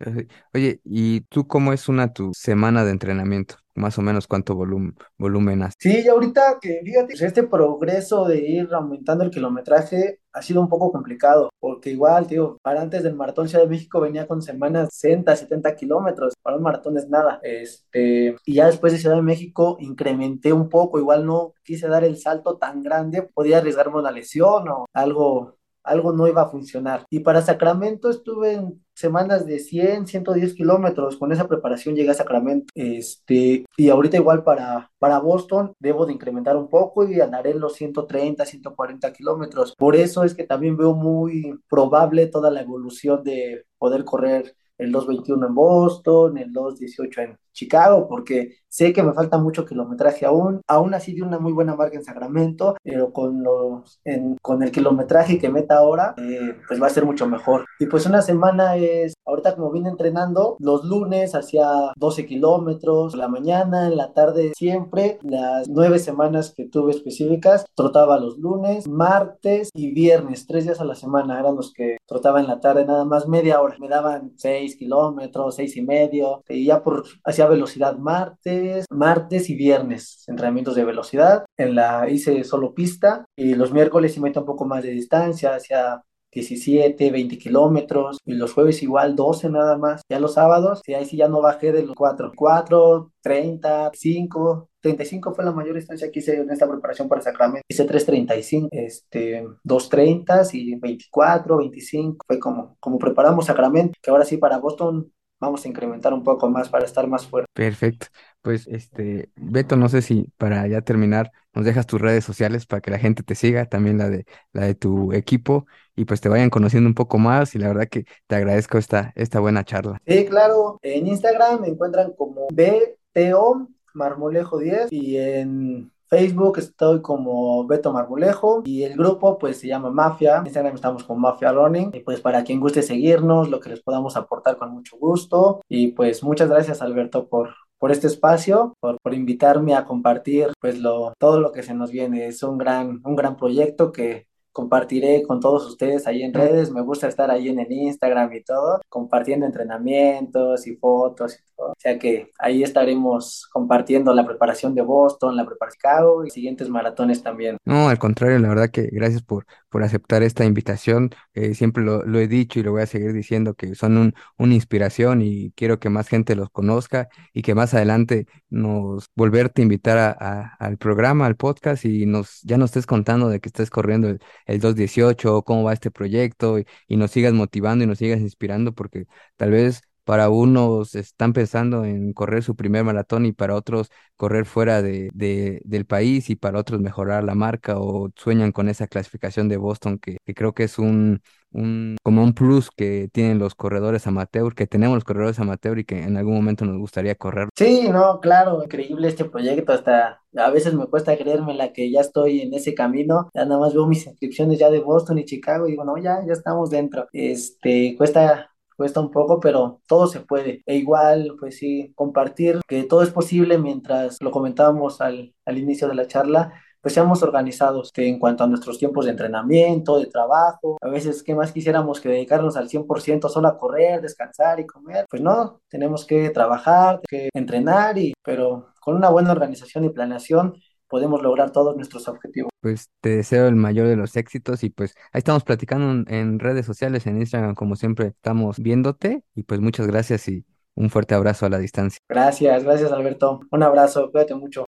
Oye, 0.54 0.80
¿y 0.84 1.22
tú 1.22 1.46
cómo 1.46 1.72
es 1.72 1.88
una 1.88 2.12
tu 2.12 2.32
semana 2.34 2.84
de 2.84 2.92
entrenamiento? 2.92 3.56
Más 3.74 3.98
o 3.98 4.02
menos 4.02 4.26
cuánto 4.26 4.54
volumen, 4.54 4.94
volumen 5.18 5.62
has. 5.62 5.74
Sí, 5.78 6.02
y 6.04 6.08
ahorita 6.08 6.58
que 6.60 6.80
fíjate, 6.84 7.06
pues 7.08 7.22
este 7.22 7.42
progreso 7.42 8.26
de 8.26 8.38
ir 8.38 8.68
aumentando 8.72 9.24
el 9.24 9.30
kilometraje 9.30 10.20
ha 10.32 10.42
sido 10.42 10.60
un 10.60 10.68
poco 10.68 10.92
complicado, 10.92 11.50
porque 11.58 11.90
igual, 11.90 12.26
tío, 12.26 12.58
para 12.62 12.82
antes 12.82 13.02
del 13.02 13.14
maratón 13.14 13.48
Ciudad 13.48 13.64
de 13.64 13.70
México 13.70 14.00
venía 14.00 14.26
con 14.26 14.42
semanas 14.42 14.88
60, 14.92 15.34
70 15.34 15.74
kilómetros, 15.76 16.34
para 16.42 16.56
un 16.56 16.62
maratón 16.62 16.98
es 16.98 17.08
nada. 17.08 17.40
Este, 17.42 18.36
y 18.44 18.54
ya 18.54 18.66
después 18.66 18.92
de 18.92 18.98
Ciudad 18.98 19.16
de 19.16 19.22
México 19.22 19.76
incrementé 19.80 20.52
un 20.52 20.68
poco, 20.68 20.98
igual 20.98 21.26
no 21.26 21.54
quise 21.64 21.88
dar 21.88 22.04
el 22.04 22.16
salto 22.18 22.58
tan 22.58 22.82
grande, 22.82 23.22
podía 23.22 23.58
arriesgarme 23.58 23.98
una 23.98 24.10
lesión 24.10 24.68
o 24.68 24.86
algo 24.92 25.56
algo 25.84 26.12
no 26.12 26.26
iba 26.26 26.42
a 26.42 26.48
funcionar. 26.48 27.04
Y 27.10 27.20
para 27.20 27.42
Sacramento 27.42 28.10
estuve 28.10 28.54
en 28.54 28.83
semanas 28.94 29.46
de 29.46 29.58
100, 29.58 30.06
110 30.06 30.54
kilómetros. 30.54 31.16
Con 31.16 31.32
esa 31.32 31.48
preparación 31.48 31.94
llegué 31.94 32.10
a 32.10 32.14
Sacramento. 32.14 32.72
Este, 32.74 33.64
y 33.76 33.88
ahorita 33.88 34.16
igual 34.16 34.44
para, 34.44 34.90
para 34.98 35.18
Boston 35.18 35.74
debo 35.78 36.06
de 36.06 36.12
incrementar 36.12 36.56
un 36.56 36.68
poco 36.68 37.06
y 37.06 37.20
andaré 37.20 37.54
los 37.54 37.74
130, 37.74 38.44
140 38.44 39.12
kilómetros. 39.12 39.74
Por 39.76 39.96
eso 39.96 40.24
es 40.24 40.34
que 40.34 40.44
también 40.44 40.76
veo 40.76 40.94
muy 40.94 41.58
probable 41.68 42.26
toda 42.26 42.50
la 42.50 42.62
evolución 42.62 43.22
de 43.22 43.66
poder 43.78 44.04
correr 44.04 44.56
el 44.78 44.92
221 44.92 45.46
en 45.46 45.54
Boston, 45.54 46.38
el 46.38 46.52
218 46.52 47.20
en 47.20 47.38
Chicago, 47.54 48.06
porque 48.08 48.56
sé 48.68 48.92
que 48.92 49.02
me 49.02 49.12
falta 49.12 49.38
mucho 49.38 49.64
kilometraje 49.64 50.26
aún. 50.26 50.60
Aún 50.66 50.94
así 50.94 51.14
de 51.14 51.22
una 51.22 51.38
muy 51.38 51.52
buena 51.52 51.76
marca 51.76 51.96
en 51.96 52.04
Sacramento, 52.04 52.76
pero 52.82 53.12
con, 53.12 53.42
los, 53.42 54.00
con 54.42 54.62
el 54.62 54.72
kilometraje 54.72 55.38
que 55.38 55.48
meta 55.48 55.76
ahora, 55.76 56.14
eh, 56.18 56.56
pues 56.66 56.82
va 56.82 56.88
a 56.88 56.90
ser 56.90 57.04
mucho 57.04 57.26
mejor. 57.26 57.64
Y 57.78 57.86
pues 57.86 58.04
una 58.06 58.20
semana 58.20 58.76
es, 58.76 59.14
ahorita 59.24 59.54
como 59.54 59.70
vine 59.70 59.88
entrenando, 59.88 60.56
los 60.58 60.84
lunes 60.84 61.34
hacía 61.34 61.92
12 61.96 62.26
kilómetros, 62.26 63.14
la 63.14 63.28
mañana, 63.28 63.86
en 63.86 63.96
la 63.96 64.12
tarde 64.12 64.52
siempre, 64.56 65.18
las 65.22 65.68
nueve 65.68 65.98
semanas 65.98 66.52
que 66.54 66.66
tuve 66.66 66.90
específicas, 66.90 67.64
trotaba 67.74 68.18
los 68.18 68.38
lunes, 68.38 68.88
martes 68.88 69.70
y 69.72 69.92
viernes, 69.92 70.46
tres 70.46 70.64
días 70.64 70.80
a 70.80 70.84
la 70.84 70.94
semana 70.94 71.38
eran 71.38 71.56
los 71.56 71.72
que 71.72 71.96
trotaba 72.06 72.40
en 72.40 72.48
la 72.48 72.60
tarde, 72.60 72.84
nada 72.84 73.04
más 73.04 73.28
media 73.28 73.60
hora. 73.60 73.76
Me 73.78 73.88
daban 73.88 74.32
6 74.36 74.76
kilómetros, 74.76 75.56
seis 75.56 75.76
y 75.76 75.82
medio, 75.82 76.42
y 76.48 76.64
ya 76.66 76.82
por 76.82 77.04
hacía 77.44 77.50
velocidad 77.50 77.98
martes, 77.98 78.86
martes 78.90 79.50
y 79.50 79.54
viernes, 79.54 80.24
entrenamientos 80.26 80.74
de 80.74 80.84
velocidad. 80.84 81.44
En 81.56 81.74
la 81.74 82.08
hice 82.10 82.44
solo 82.44 82.74
pista 82.74 83.26
y 83.36 83.54
los 83.54 83.72
miércoles 83.72 84.14
sí 84.14 84.20
meto 84.20 84.40
un 84.40 84.46
poco 84.46 84.64
más 84.64 84.82
de 84.82 84.90
distancia, 84.90 85.54
hacia 85.54 86.02
17, 86.32 87.10
20 87.10 87.38
kilómetros 87.38 88.18
y 88.24 88.34
los 88.34 88.52
jueves 88.52 88.82
igual 88.82 89.14
12 89.14 89.50
nada 89.50 89.78
más. 89.78 90.02
Ya 90.08 90.18
los 90.18 90.34
sábados, 90.34 90.82
y 90.86 90.94
ahí 90.94 91.04
sí 91.04 91.16
ya 91.16 91.28
no 91.28 91.40
bajé 91.40 91.72
de 91.72 91.84
los 91.84 91.94
4, 91.94 92.32
4, 92.34 93.12
30, 93.20 93.90
5, 93.94 94.68
35 94.80 95.34
fue 95.34 95.44
la 95.44 95.52
mayor 95.52 95.76
distancia 95.76 96.10
que 96.10 96.18
hice 96.18 96.36
en 96.36 96.50
esta 96.50 96.68
preparación 96.68 97.08
para 97.08 97.22
Sacramento. 97.22 97.64
Hice 97.68 97.86
3.35, 97.86 98.68
este, 98.72 99.46
2.30 99.64 100.50
y 100.54 100.74
24, 100.74 101.56
25. 101.58 102.24
Fue 102.26 102.38
como, 102.38 102.76
como 102.80 102.98
preparamos 102.98 103.46
Sacramento, 103.46 103.94
que 104.02 104.10
ahora 104.10 104.24
sí 104.24 104.36
para 104.36 104.58
Boston 104.58 105.10
vamos 105.40 105.64
a 105.64 105.68
incrementar 105.68 106.12
un 106.12 106.22
poco 106.22 106.48
más 106.48 106.68
para 106.68 106.84
estar 106.84 107.06
más 107.06 107.26
fuerte. 107.26 107.48
Perfecto. 107.52 108.06
Pues, 108.42 108.66
este, 108.66 109.30
Beto, 109.36 109.76
no 109.76 109.88
sé 109.88 110.02
si 110.02 110.30
para 110.36 110.66
ya 110.66 110.82
terminar 110.82 111.30
nos 111.54 111.64
dejas 111.64 111.86
tus 111.86 112.00
redes 112.00 112.24
sociales 112.24 112.66
para 112.66 112.80
que 112.80 112.90
la 112.90 112.98
gente 112.98 113.22
te 113.22 113.34
siga, 113.34 113.66
también 113.66 113.96
la 113.98 114.10
de 114.10 114.26
la 114.52 114.66
de 114.66 114.74
tu 114.74 115.12
equipo 115.12 115.66
y 115.96 116.04
pues 116.04 116.20
te 116.20 116.28
vayan 116.28 116.50
conociendo 116.50 116.88
un 116.88 116.94
poco 116.94 117.18
más 117.18 117.54
y 117.54 117.58
la 117.58 117.68
verdad 117.68 117.88
que 117.88 118.04
te 118.26 118.36
agradezco 118.36 118.76
esta, 118.78 119.12
esta 119.14 119.40
buena 119.40 119.64
charla. 119.64 120.00
Sí, 120.06 120.26
claro. 120.26 120.78
En 120.82 121.06
Instagram 121.06 121.60
me 121.60 121.68
encuentran 121.68 122.12
como 122.12 122.48
BTO 122.52 123.68
Marmolejo 123.94 124.58
10 124.58 124.92
y 124.92 125.16
en 125.16 125.92
Facebook 126.14 126.58
estoy 126.58 127.02
como 127.02 127.66
Beto 127.66 127.92
Marmolejo 127.92 128.62
y 128.64 128.84
el 128.84 128.96
grupo 128.96 129.36
pues 129.36 129.58
se 129.58 129.66
llama 129.66 129.90
Mafia. 129.90 130.36
En 130.38 130.46
Instagram 130.46 130.76
estamos 130.76 131.02
con 131.02 131.20
Mafia 131.20 131.50
Running 131.50 131.90
y 131.92 132.00
pues 132.00 132.20
para 132.20 132.44
quien 132.44 132.60
guste 132.60 132.82
seguirnos, 132.82 133.50
lo 133.50 133.58
que 133.58 133.70
les 133.70 133.82
podamos 133.82 134.16
aportar 134.16 134.56
con 134.56 134.70
mucho 134.70 134.96
gusto 134.96 135.60
y 135.68 135.88
pues 135.88 136.22
muchas 136.22 136.48
gracias 136.48 136.82
Alberto 136.82 137.28
por 137.28 137.54
por 137.80 137.90
este 137.90 138.06
espacio, 138.06 138.74
por, 138.80 138.96
por 139.02 139.12
invitarme 139.12 139.74
a 139.74 139.84
compartir 139.84 140.52
pues 140.58 140.78
lo, 140.78 141.12
todo 141.18 141.40
lo 141.40 141.52
que 141.52 141.62
se 141.62 141.74
nos 141.74 141.90
viene. 141.90 142.28
Es 142.28 142.42
un 142.42 142.56
gran, 142.56 143.02
un 143.04 143.16
gran 143.16 143.36
proyecto 143.36 143.92
que 143.92 144.26
compartiré 144.54 145.24
con 145.24 145.40
todos 145.40 145.66
ustedes 145.66 146.06
ahí 146.06 146.22
en 146.22 146.32
redes. 146.32 146.70
Me 146.70 146.80
gusta 146.80 147.08
estar 147.08 147.28
ahí 147.28 147.48
en 147.48 147.58
el 147.58 147.70
Instagram 147.70 148.32
y 148.32 148.42
todo, 148.44 148.80
compartiendo 148.88 149.44
entrenamientos 149.46 150.66
y 150.68 150.76
fotos 150.76 151.34
y 151.34 151.56
todo. 151.56 151.72
O 151.72 151.76
sea 151.76 151.98
que 151.98 152.30
ahí 152.38 152.62
estaremos 152.62 153.48
compartiendo 153.52 154.14
la 154.14 154.24
preparación 154.24 154.74
de 154.74 154.82
Boston, 154.82 155.36
la 155.36 155.44
preparación 155.44 155.64
de 155.64 155.74
Chicago 155.74 156.24
y 156.24 156.30
siguientes 156.30 156.68
maratones 156.68 157.22
también. 157.22 157.56
No, 157.64 157.88
al 157.88 157.98
contrario, 157.98 158.38
la 158.38 158.48
verdad 158.48 158.70
que 158.70 158.88
gracias 158.92 159.22
por, 159.22 159.44
por 159.68 159.82
aceptar 159.82 160.22
esta 160.22 160.44
invitación. 160.44 161.10
Eh, 161.34 161.54
siempre 161.54 161.82
lo, 161.82 162.04
lo, 162.04 162.20
he 162.20 162.28
dicho 162.28 162.60
y 162.60 162.62
lo 162.62 162.70
voy 162.70 162.82
a 162.82 162.86
seguir 162.86 163.12
diciendo 163.12 163.54
que 163.54 163.74
son 163.74 163.96
un, 163.98 164.14
una 164.38 164.54
inspiración 164.54 165.20
y 165.20 165.50
quiero 165.56 165.80
que 165.80 165.90
más 165.90 166.06
gente 166.06 166.36
los 166.36 166.48
conozca 166.50 167.08
y 167.32 167.42
que 167.42 167.56
más 167.56 167.74
adelante 167.74 168.28
nos 168.50 169.10
volverte 169.16 169.62
a 169.62 169.64
invitar 169.64 169.98
a, 169.98 170.16
a, 170.18 170.54
al 170.60 170.78
programa, 170.78 171.26
al 171.26 171.34
podcast 171.34 171.84
y 171.84 172.06
nos 172.06 172.40
ya 172.42 172.56
nos 172.56 172.70
estés 172.70 172.86
contando 172.86 173.28
de 173.28 173.40
que 173.40 173.48
estés 173.48 173.68
corriendo 173.68 174.08
el, 174.08 174.20
el 174.46 174.60
218, 174.60 175.42
cómo 175.42 175.64
va 175.64 175.72
este 175.72 175.90
proyecto 175.90 176.58
y, 176.58 176.66
y 176.88 176.96
nos 176.96 177.10
sigas 177.10 177.32
motivando 177.32 177.84
y 177.84 177.86
nos 177.86 177.98
sigas 177.98 178.20
inspirando 178.20 178.72
porque 178.74 179.06
tal 179.36 179.50
vez 179.50 179.82
para 180.04 180.28
unos 180.28 180.94
están 180.94 181.32
pensando 181.32 181.84
en 181.84 182.12
correr 182.12 182.42
su 182.42 182.54
primer 182.56 182.84
maratón 182.84 183.26
y 183.26 183.32
para 183.32 183.54
otros 183.54 183.90
correr 184.16 184.44
fuera 184.46 184.82
de, 184.82 185.10
de, 185.14 185.60
del 185.64 185.86
país 185.86 186.30
y 186.30 186.36
para 186.36 186.58
otros 186.58 186.80
mejorar 186.80 187.24
la 187.24 187.34
marca 187.34 187.78
o 187.78 188.10
sueñan 188.16 188.52
con 188.52 188.68
esa 188.68 188.86
clasificación 188.86 189.48
de 189.48 189.56
Boston 189.56 189.98
que, 189.98 190.18
creo 190.34 190.52
que 190.54 190.64
es 190.64 190.78
un, 190.78 191.22
un, 191.52 191.96
como 192.02 192.22
un 192.22 192.34
plus 192.34 192.70
que 192.70 193.08
tienen 193.12 193.38
los 193.38 193.54
corredores 193.54 194.06
amateur, 194.06 194.54
que 194.54 194.66
tenemos 194.66 194.96
los 194.96 195.04
corredores 195.04 195.38
amateur 195.38 195.78
y 195.78 195.84
que 195.84 196.02
en 196.02 196.16
algún 196.16 196.34
momento 196.34 196.64
nos 196.64 196.78
gustaría 196.78 197.14
correr. 197.14 197.48
Sí, 197.56 197.88
no, 197.90 198.20
claro, 198.20 198.62
increíble 198.62 199.08
este 199.08 199.24
proyecto, 199.24 199.72
hasta 199.72 200.22
a 200.36 200.50
veces 200.50 200.74
me 200.74 200.86
cuesta 200.86 201.16
creerme 201.16 201.54
la 201.54 201.72
que 201.72 201.90
ya 201.90 202.00
estoy 202.00 202.42
en 202.42 202.54
ese 202.54 202.74
camino, 202.74 203.30
ya 203.34 203.44
nada 203.44 203.60
más 203.60 203.74
veo 203.74 203.86
mis 203.86 204.06
inscripciones 204.06 204.58
ya 204.58 204.70
de 204.70 204.80
Boston 204.80 205.18
y 205.18 205.24
Chicago 205.24 205.66
y 205.66 205.72
digo, 205.72 205.84
no, 205.84 205.96
ya, 205.96 206.18
ya 206.26 206.32
estamos 206.32 206.70
dentro. 206.70 207.06
Este, 207.12 207.94
cuesta 207.96 208.53
cuesta 208.76 209.00
un 209.00 209.10
poco, 209.10 209.40
pero 209.40 209.80
todo 209.86 210.06
se 210.06 210.20
puede. 210.20 210.62
E 210.66 210.76
igual, 210.76 211.36
pues 211.38 211.58
sí, 211.58 211.92
compartir 211.94 212.60
que 212.66 212.84
todo 212.84 213.02
es 213.02 213.10
posible 213.10 213.58
mientras 213.58 214.18
lo 214.20 214.30
comentábamos 214.30 215.00
al, 215.00 215.34
al 215.44 215.58
inicio 215.58 215.88
de 215.88 215.94
la 215.94 216.06
charla, 216.06 216.52
pues 216.84 216.92
seamos 216.92 217.22
organizados 217.22 217.90
en 217.96 218.18
cuanto 218.18 218.44
a 218.44 218.46
nuestros 218.46 218.78
tiempos 218.78 219.06
de 219.06 219.12
entrenamiento, 219.12 219.98
de 219.98 220.04
trabajo. 220.06 220.76
A 220.82 220.88
veces, 220.90 221.22
¿qué 221.22 221.34
más 221.34 221.50
quisiéramos 221.50 221.98
que 221.98 222.10
dedicarnos 222.10 222.58
al 222.58 222.68
100% 222.68 223.30
solo 223.30 223.48
a 223.48 223.56
correr, 223.56 224.02
descansar 224.02 224.60
y 224.60 224.66
comer? 224.66 225.06
Pues 225.08 225.22
no, 225.22 225.62
tenemos 225.70 226.04
que 226.04 226.28
trabajar, 226.28 227.00
que 227.08 227.30
entrenar, 227.32 227.96
y, 227.96 228.12
pero 228.22 228.66
con 228.82 228.96
una 228.96 229.08
buena 229.08 229.32
organización 229.32 229.84
y 229.84 229.88
planeación 229.88 230.60
podemos 230.94 231.22
lograr 231.22 231.50
todos 231.50 231.74
nuestros 231.74 232.06
objetivos. 232.06 232.52
Pues 232.60 232.88
te 233.00 233.16
deseo 233.16 233.48
el 233.48 233.56
mayor 233.56 233.88
de 233.88 233.96
los 233.96 234.14
éxitos 234.14 234.62
y 234.62 234.70
pues 234.70 234.94
ahí 235.12 235.18
estamos 235.18 235.42
platicando 235.42 236.08
en, 236.08 236.38
redes 236.38 236.66
sociales, 236.66 237.08
en 237.08 237.18
Instagram, 237.18 237.56
como 237.56 237.74
siempre 237.74 238.06
estamos 238.06 238.60
viéndote 238.60 239.24
y 239.34 239.42
pues 239.42 239.60
muchas 239.60 239.88
gracias 239.88 240.28
y 240.28 240.44
un 240.76 240.90
fuerte 240.90 241.16
abrazo 241.16 241.46
a 241.46 241.48
la 241.48 241.58
distancia. 241.58 241.98
Gracias, 242.08 242.62
gracias 242.62 242.92
Alberto. 242.92 243.40
Un 243.50 243.64
abrazo, 243.64 244.08
cuídate 244.12 244.36
mucho. 244.36 244.66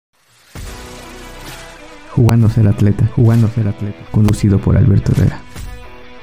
Jugando 2.10 2.48
ser 2.48 2.66
atleta, 2.66 3.06
jugando 3.14 3.46
ser 3.46 3.68
atleta, 3.68 4.00
conducido 4.10 4.58
por 4.58 4.76
Alberto 4.76 5.12
Herrera. 5.12 5.45